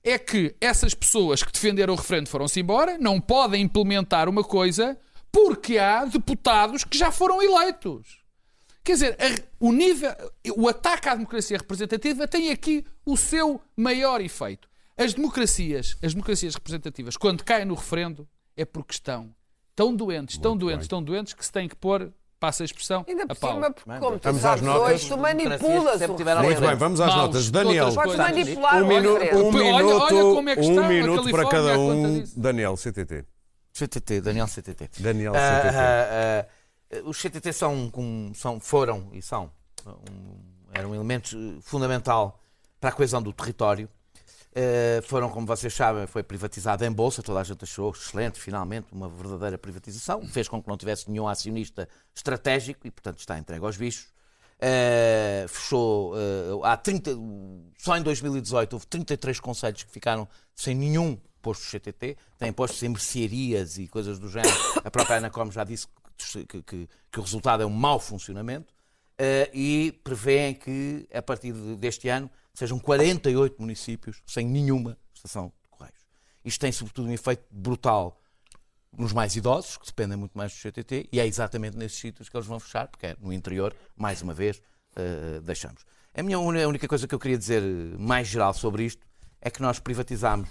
[0.04, 4.98] É que essas pessoas que defenderam o referendo foram-se embora, não podem implementar uma coisa
[5.32, 8.18] porque há deputados que já foram eleitos.
[8.84, 10.10] Quer dizer, a- o nível,
[10.56, 14.68] o ataque à democracia representativa tem aqui o seu maior efeito.
[14.96, 18.28] As democracias, as democracias representativas, quando caem no referendo,
[18.60, 19.30] é porque estão
[19.74, 20.88] tão doentes, tão Muito doentes, bem.
[20.90, 23.52] tão doentes que se têm que pôr, passa a expressão, Ainda a por pau.
[23.54, 24.94] cima, porque como tu Vamos às sabes notas.
[24.94, 25.60] hoje, tu manipulas
[26.02, 27.50] o Muito bem, vamos às Maus, notas.
[27.50, 28.16] Daniel, Podes coisas.
[28.18, 31.30] manipular um, o minu um Olha- minuto, olha como é que um está a minuto
[31.30, 32.20] para Califórnia cada à conta um.
[32.20, 32.40] disso.
[32.40, 33.24] Daniel, CTT.
[33.72, 34.90] CTT, Daniel CTT.
[35.02, 35.76] Daniel, Ah, CTT.
[35.76, 36.46] ah,
[36.98, 39.50] ah, os CTT são, um- são- foram e são
[39.86, 40.36] um,
[40.74, 42.40] eram um elemento eh, fundamental
[42.80, 43.88] para a coesão do território.
[44.52, 48.88] Eh, foram, como vocês sabem, foi privatizado em bolsa, toda a gente achou excelente, finalmente,
[48.92, 50.26] uma verdadeira privatização.
[50.26, 54.08] Fez com que não tivesse nenhum acionista estratégico e, portanto, está entregue aos bichos.
[54.62, 57.12] Eh, fechou eh, há 30,
[57.78, 62.88] só em 2018 houve 33 conselhos que ficaram sem nenhum posto CTT, têm postos em
[62.90, 64.54] mercearias e coisas do género.
[64.84, 65.86] A própria Anacom já disse
[66.18, 68.74] que, que- que- que o resultado é um mau funcionamento
[69.52, 75.68] e prevêem que a partir de- deste ano sejam 48 municípios sem nenhuma estação de
[75.68, 75.98] correios.
[76.44, 78.20] Isto tem sobretudo um efeito brutal
[78.96, 82.36] nos mais idosos, que dependem muito mais do CTT, e é exatamente nesses sítios que
[82.36, 84.60] eles vão fechar, porque é no interior, mais uma vez,
[84.96, 85.84] eh, deixamos.
[86.12, 89.06] A minha única coisa que eu queria dizer eh, mais geral sobre isto
[89.40, 90.48] é que nós privatizámos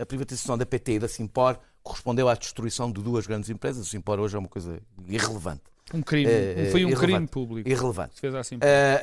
[0.00, 3.86] a privatização da PT e da Simpor correspondeu à destruição de duas grandes empresas.
[3.86, 5.62] A Simpor hoje é uma coisa irrelevante.
[5.92, 7.68] Um crime, Eh, foi um crime público.
[7.68, 8.14] Irrelevante.
[8.14, 8.58] Se fez assim.
[8.62, 9.00] Ah,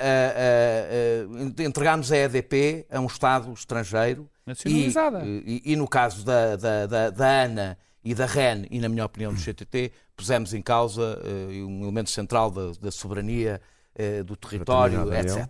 [1.57, 5.25] ah, entregámos a EDP a um Estado estrangeiro Nacionalizada.
[5.25, 8.87] E, e- e no caso da, da, da- da ANA e da REN, e na
[8.87, 11.19] minha opinião do CTT, pusemos em causa
[11.67, 13.59] um elemento central da, da soberania
[14.25, 15.47] do território, etc.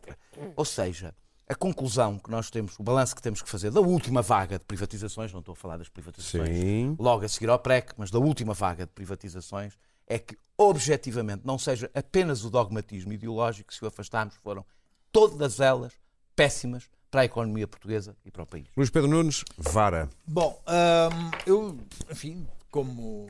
[0.56, 1.14] Ou seja,
[1.48, 4.66] a conclusão que nós temos, o balanço que temos que fazer da última vaga de
[4.66, 6.96] privatizações, não estou a falar das privatizações Sim.
[7.00, 9.74] logo a seguir ao PREC, mas da última vaga de privatizações,
[10.08, 14.66] é que, objetivamente, não seja apenas o dogmatismo ideológico, se o afastarmos, foram
[15.12, 15.94] todas elas
[16.36, 18.68] péssimas para a economia portuguesa e para o país.
[18.76, 20.10] Luís Pedro Nunes, Vara.
[20.26, 21.80] Bom, hum, eu,
[22.10, 23.30] enfim, como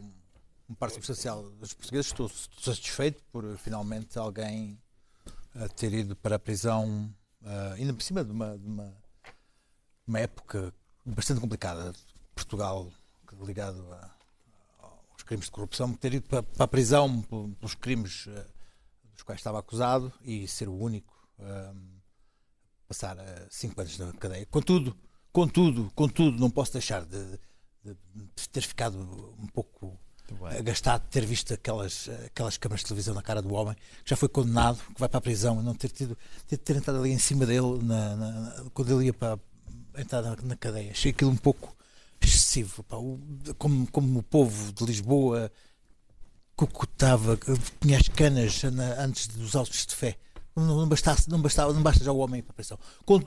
[0.67, 4.79] uma parte substancial dos portugueses, estou satisfeito por finalmente alguém
[5.55, 7.13] eh, ter ido para a prisão,
[7.43, 8.93] eh, ainda por cima de uma, de uma,
[10.05, 10.73] uma época
[11.05, 11.99] bastante complicada de
[12.35, 12.91] Portugal,
[13.41, 14.16] ligado a-
[15.27, 18.45] crimes de corrupção, ter ido para, para a prisão pel- pelos crimes eh,
[19.13, 21.13] dos quais estava acusado e ser o único.
[21.39, 21.97] hum,
[22.87, 24.45] passar eh, cinco anos na cadeia.
[24.45, 24.95] Contudo,
[25.31, 27.21] contudo, contudo, não posso deixar de,
[27.83, 27.97] de-
[28.35, 28.97] de ter ficado
[29.37, 29.99] um pouco
[30.57, 34.09] agastado de ter visto aquelas, eh, aquelas câmaras de televisão na cara do homem que
[34.09, 36.17] já foi condenado, que vai para a prisão e não ter tido
[36.47, 39.37] ter, ter entrado ali em cima dele na- na- quando ele ia para
[39.97, 40.91] entrar na, na cadeia.
[40.91, 41.75] Achei aquilo um pouco
[42.27, 42.83] excessivo.
[42.83, 42.97] pá.
[42.97, 43.19] O-
[43.57, 45.51] como, como o povo de Lisboa
[46.55, 47.37] cocotava,
[47.79, 50.17] tinha as canas na- antes dos autos de fé.
[50.55, 52.79] Não, não, bastasse, não, bastava, não basta já o homem para a prisão.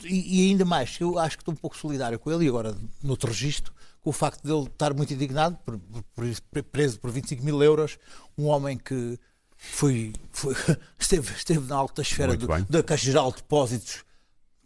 [0.05, 2.77] E, e ainda mais, eu acho que estou um pouco solidário com ele, e agora
[3.03, 7.45] noutro registro, com o facto de ele estar muito indignado por, por, preso por 25
[7.45, 7.99] mil euros,
[8.37, 9.17] um homem que
[9.57, 10.57] foi, foi-
[10.99, 14.03] esteve, esteve na alta esfera do- da Caixa Geral de Depósitos,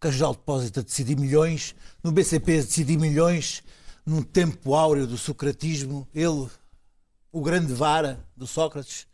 [0.00, 3.62] Caixa Geral de Depósitos a decidir milhões, no BCP a decidir milhões,
[4.06, 6.48] num tempo áureo do socratismo, ele,
[7.32, 9.06] o grande vara do Sócrates,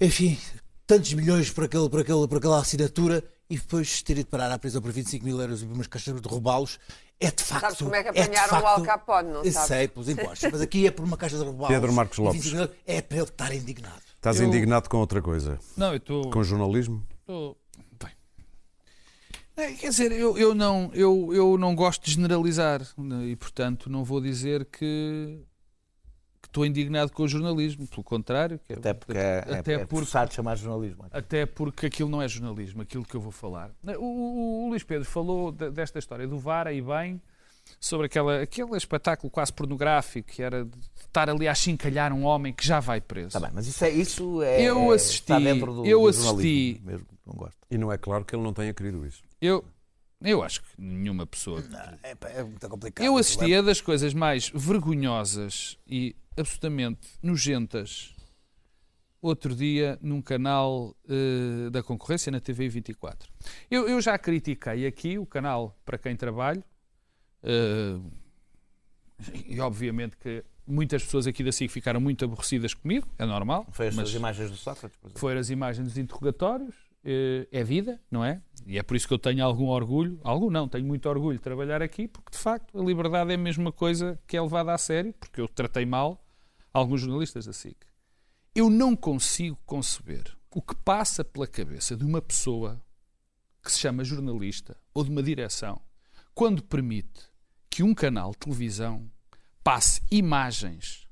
[0.00, 0.38] enfim,
[0.86, 4.58] tantos milhões por, aquele, por, aquele, por aquela assinatura e depois ter ido parar à
[4.58, 6.78] prisão por 25 mil euros e umas caixas de roubá-los,
[7.18, 7.62] é de facto.
[7.62, 9.68] Sabes como é que de apanharam o facto- Al Capone, não sabes?
[9.68, 11.68] sei, pelos impostos, mas aqui é por uma caixa de roubá-los.
[11.74, 12.34] Pedro Marcos Lopes.
[12.44, 14.02] 25 mil euros, É para ele estar indignado.
[14.16, 15.58] Estás Eu- indignado com outra coisa?
[15.76, 16.30] Não, eu estou.
[16.30, 17.06] Com jornalismo?
[17.26, 17.59] Tô- Bem.
[19.60, 23.90] É, quer dizer, eu, eu, não, eu, eu não gosto de generalizar né, e, portanto,
[23.90, 25.40] não vou dizer que
[26.46, 27.86] estou indignado com o jornalismo.
[27.86, 31.04] Pelo contrário, que é- Até porque é, até é, é porque- forçado chamar jornalismo.
[31.10, 33.70] até porque aquilo não é jornalismo, aquilo que eu vou falar.
[33.98, 37.20] O, o- o Luís Pedro falou de- desta história do Vara e bem
[37.78, 42.52] sobre aquela, aquele espetáculo quase pornográfico que era de estar ali a chincalhar um homem
[42.52, 43.28] que já vai preso.
[43.28, 46.08] Está bem, mas isso é, isso é, Eu é- assisti- está dentro do, eu do
[46.08, 47.56] assisti- mesmo, não gosto.
[47.70, 49.22] E não é claro que ele não tenha querido isso.
[49.40, 49.64] Eu,
[50.22, 51.64] Eu acho que nenhuma pessoa.
[52.02, 53.06] É, pá, é muito complicado.
[53.06, 58.14] Eu assisti a das coisas mais vergonhosas e absolutamente nojentas
[59.22, 63.30] outro dia num canal eh, da concorrência na TV 24.
[63.70, 66.62] Eu, eu já critiquei aqui o canal para quem trabalho
[67.42, 67.98] eh,
[69.46, 73.66] e obviamente que muitas pessoas aqui da SIC ficaram muito aborrecidas comigo, é normal.
[73.72, 74.96] Foi as imagens do Sócrates.
[74.98, 75.20] por exemplo.
[75.20, 76.74] foram as imagens dos interrogatórios,
[77.04, 78.40] eh, é vida, não é?
[78.66, 81.42] E é por isso que eu tenho algum orgulho, algum não, tenho muito orgulho de
[81.42, 84.78] trabalhar aqui, porque de facto a liberdade é a mesma coisa que é levada a
[84.78, 86.22] sério, porque eu tratei mal
[86.72, 87.76] alguns jornalistas da SIC.
[88.54, 92.82] Eu não consigo conceber o que passa pela cabeça de uma pessoa
[93.62, 95.80] que se chama jornalista ou de uma direção
[96.34, 97.29] quando permite
[97.70, 99.08] que um canal de televisão
[99.62, 101.06] passe imagens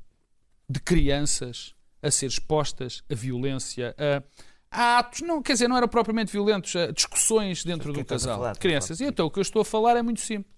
[0.69, 4.23] de crianças a ser expostas a violência, a,
[4.71, 8.39] a atos, não, quer dizer, não eram propriamente violentos, a discussões dentro do é casal
[8.39, 8.53] falar?
[8.53, 9.01] de crianças.
[9.01, 10.53] E então o que eu estou a falar é muito simples.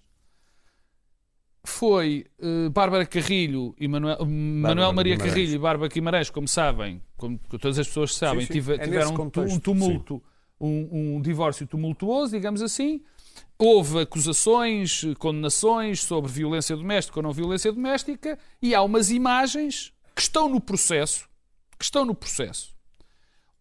[1.63, 5.33] Foi eh, Bárbara Carrilho e Manuel, Manuel Maria Guimarães.
[5.33, 8.71] Carrilho e Bárbara Guimarães, como sabem, como todas as pessoas sabem, Sim, sim.
[8.71, 10.23] É nesse tiveram um, tu- contexto, um tumulto,
[10.59, 13.03] um, um divórcio tumultuoso, digamos assim.
[13.63, 19.93] Houve acusações, eh, condenações sobre violência doméstica ou não violência doméstica, e há umas imagens
[20.15, 21.29] que estão no processo,
[21.77, 22.73] que estão no processo,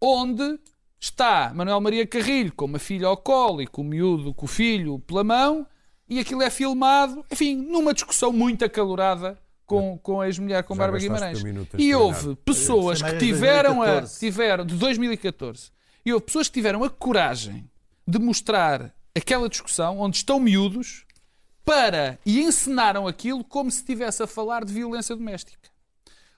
[0.00, 0.58] onde
[0.98, 4.48] está Manuel Maria Carrilho com uma filha ao colo e com o miúdo, com o
[4.48, 5.66] filho pela mão,
[6.08, 10.78] e aquilo é filmado, enfim, numa discussão muito acalorada com, com a ex-mulher, com Já
[10.78, 11.42] Bárbara Guimarães.
[11.76, 14.18] E houve pessoas é que de tiveram a, 2014.
[14.18, 15.70] tiveram, de 2014,
[16.06, 17.68] e houve pessoas que tiveram a coragem
[18.08, 21.04] de mostrar aquela discussão onde estão miúdos
[21.64, 25.70] para e encenaram aquilo como se estivesse a falar de violência doméstica.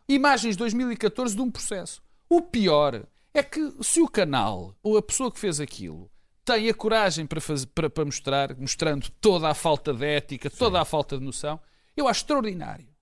[0.08, 2.02] Imagens de 2014 de um processo.
[2.28, 6.10] O pior é que se o canal ou a pessoa que fez aquilo
[6.44, 10.80] tem a coragem para, fazer, para, para mostrar, mostrando toda a falta de ética, toda
[10.80, 11.60] a falta de noção,
[11.96, 12.92] eu acho extraordinário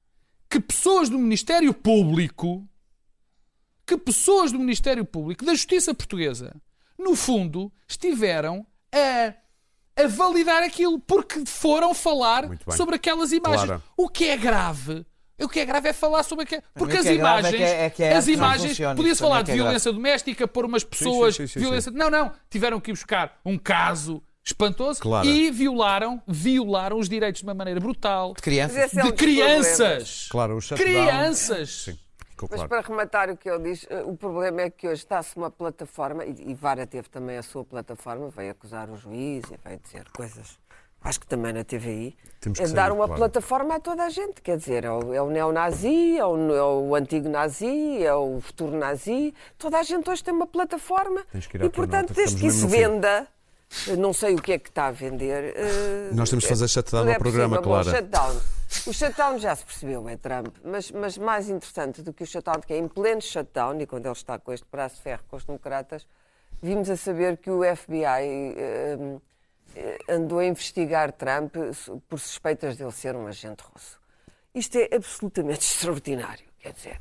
[0.51, 2.69] que pessoas do Ministério Público,
[3.87, 6.61] que pessoas do Ministério Público, da Justiça Portuguesa,
[6.99, 9.33] no fundo, estiveram a,
[9.97, 13.65] a validar aquilo, porque foram falar sobre aquelas imagens.
[13.67, 13.83] Clara.
[13.97, 15.05] O que é grave.
[15.43, 16.63] O que é grave é falar sobre aquilo.
[16.75, 17.55] Porque as que é é imagens.
[17.57, 18.79] que é- é que a as arte não imagens.
[18.97, 21.35] Podia-se falar é de que é violência doméstica, pôr umas pessoas.
[21.35, 21.91] sim, sim, sim, violência...
[21.91, 22.31] Não, não.
[22.51, 25.27] Tiveram que ir buscar um caso espantoso Clara.
[25.27, 28.35] e violaram, violaram os direitos de uma maneira brutal.
[28.35, 28.95] De crianças.
[28.97, 30.27] É De crianças!
[30.31, 30.87] Claro, o shutdown.
[30.87, 31.71] Crianças!
[31.85, 31.99] Sim,
[32.47, 32.69] ficou Mas claro.
[32.69, 36.25] para rematar o que ele diz, eh, o problema é que hoje está-se uma plataforma,
[36.25, 40.59] e, Vara teve também a sua plataforma, veio acusar o juiz e veio dizer coisas,
[41.03, 43.15] acho que também na TVI, Temos é dar sair, uma claro.
[43.21, 46.63] plataforma a toda a gente, quer dizer, é o, é o neonazi, é o, é
[46.63, 51.25] o antigo nazi, é o futuro nazi, toda a gente hoje tem uma plataforma
[51.63, 53.27] e, portanto, desde que isso venda,
[53.87, 55.55] eu não sei o que é que está a vender.
[55.57, 57.77] eh, Nós temos que fazer shutdown ao programa, possível.
[57.79, 57.97] Bom, Clara.
[57.99, 58.60] shutdown.
[58.87, 62.61] O shutdown já se percebeu, é Trump, mas, mas mais interessante do que o shutdown,
[62.61, 65.37] que é em pleno shutdown, e quando ele está com este braço de ferro com
[65.37, 66.07] os democratas,
[66.63, 68.05] vimos a saber que o FBI
[68.57, 68.99] eh,
[69.77, 71.55] eh, andou a investigar Trump
[72.09, 73.99] por suspeitas dele ser um agente russo.
[74.55, 77.01] Isto é absolutamente extraordinário, quer dizer.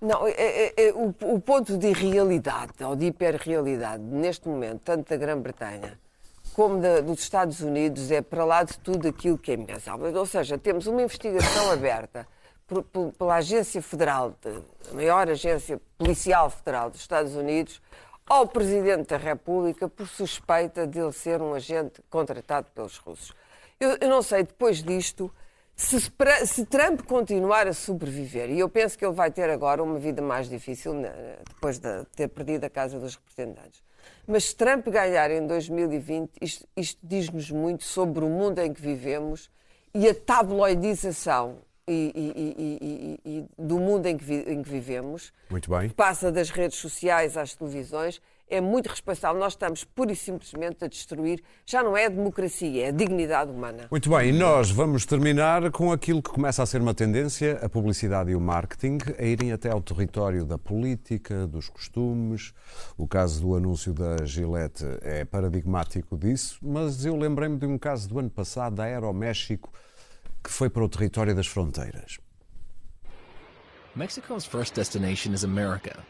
[0.00, 5.08] Não, é- é- é o, o ponto de irrealidade, ou de hiperrealidade, neste momento, tanto
[5.10, 5.98] da Grã-Bretanha
[6.58, 10.12] como da- dos Estados Unidos, é para lá de tudo aquilo que é impensável.
[10.12, 12.26] Ou seja, temos uma investigação aberta
[12.66, 17.80] por- por- pela Agência Federal, de- a maior agência policial federal dos Estados Unidos,
[18.26, 23.32] ao Presidente da República por suspeita de ele ser um agente contratado pelos russos.
[23.78, 25.32] Eu, eu não sei, depois disto,
[25.76, 26.00] se,
[26.44, 30.20] se Trump continuar a sobreviver, e eu penso que ele vai ter agora uma vida
[30.20, 30.92] mais difícil
[31.54, 33.80] depois de ter perdido a Casa dos Representantes.
[34.26, 38.80] Mas se Trump ganhar em 2020, isto, isto diz-nos muito sobre o mundo em que
[38.80, 39.50] vivemos
[39.94, 45.70] e a tabloidização e- e- e do mundo em que, vi- em que vivemos Muito
[45.70, 45.88] bem.
[45.88, 48.20] que passa das redes sociais às televisões,
[48.50, 49.38] é muito responsável.
[49.38, 53.50] Nós estamos pura e simplesmente a destruir, já não é a democracia, é a dignidade
[53.50, 53.86] humana.
[53.90, 57.68] Muito bem, e nós vamos terminar com aquilo que começa a ser uma tendência, a
[57.68, 62.52] publicidade e o marketing, a irem até ao território da política, dos costumes.
[62.96, 68.08] O caso do anúncio da Gillette é paradigmático disso, mas eu lembrei-me de um caso
[68.08, 69.72] do ano passado, da Aeroméxico,
[70.42, 72.18] que foi para o território das fronteiras.
[73.94, 76.04] Mexico's first destination is America.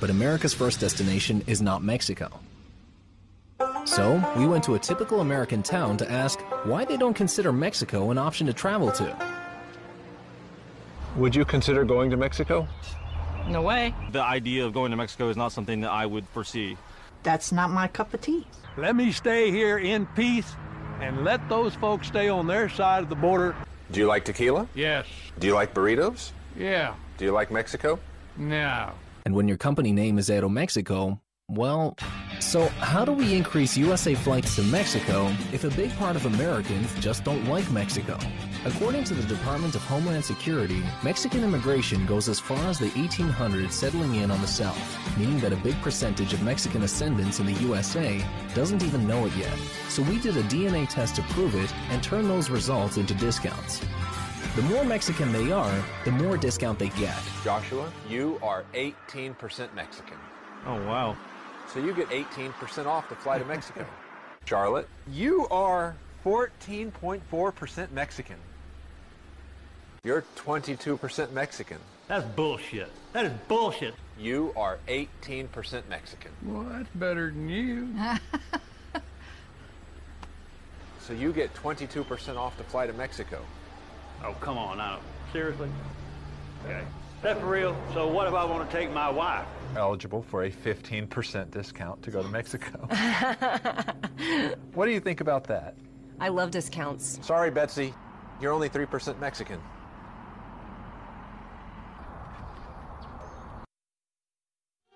[0.00, 2.40] But America's first destination is not Mexico.
[3.84, 8.10] So, we went to a typical American town to ask why they don't consider Mexico
[8.10, 9.16] an option to travel to.
[11.16, 12.66] Would you consider going to Mexico?
[13.46, 13.94] No way.
[14.10, 16.76] The idea of going to Mexico is not something that I would foresee.
[17.22, 18.46] That's not my cup of tea.
[18.76, 20.50] Let me stay here in peace
[21.00, 23.54] and let those folks stay on their side of the border.
[23.90, 24.66] Do you like tequila?
[24.74, 25.06] Yes.
[25.38, 26.32] Do you like burritos?
[26.56, 26.94] Yeah.
[27.18, 27.98] Do you like Mexico?
[28.36, 28.92] No.
[29.24, 31.18] And when your company name is Aeromexico,
[31.48, 31.96] well,
[32.40, 36.92] so how do we increase USA flights to Mexico if a big part of Americans
[37.00, 38.18] just don't like Mexico?
[38.66, 43.72] According to the Department of Homeland Security, Mexican immigration goes as far as the 1800s
[43.72, 47.52] settling in on the South, meaning that a big percentage of Mexican ascendants in the
[47.62, 48.22] USA
[48.54, 49.56] doesn't even know it yet.
[49.88, 53.80] So we did a DNA test to prove it and turn those results into discounts.
[54.56, 57.18] The more Mexican they are, the more discount they get.
[57.42, 60.16] Joshua, you are 18% Mexican.
[60.64, 61.16] Oh, wow.
[61.72, 63.84] So you get 18% off to fly to Mexico.
[64.44, 68.36] Charlotte, you are 14.4% Mexican.
[70.04, 71.78] You're 22% Mexican.
[72.06, 72.90] That's bullshit.
[73.12, 73.94] That is bullshit.
[74.18, 76.30] You are 18% Mexican.
[76.44, 77.88] Well, that's better than you.
[81.06, 83.42] So you get 22% off to fly to Mexico.
[84.22, 85.00] Oh, come on now.
[85.32, 85.68] Seriously?
[86.64, 86.82] Okay.
[87.22, 87.74] That for real?
[87.94, 89.46] So what if I want to take my wife?
[89.76, 92.86] Eligible for a 15% discount to go to Mexico.
[94.74, 95.74] what do you think about that?
[96.20, 97.18] I love discounts.
[97.22, 97.94] Sorry, Betsy.
[98.40, 99.60] You're only 3% Mexican.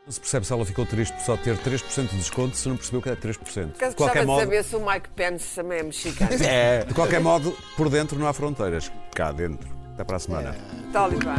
[0.08, 2.78] Não se percebe se ela ficou triste por só ter 3% de desconto se não
[2.78, 3.36] percebeu que é 3%.
[3.36, 6.30] Porque eu De gostava qualquer de modo, saber se o Mike Pence também é mexicano.
[6.42, 8.90] é, de qualquer modo, por dentro não há fronteiras.
[9.14, 9.68] Cá dentro.
[9.92, 10.56] Até para a semana.
[10.94, 11.34] Talibã.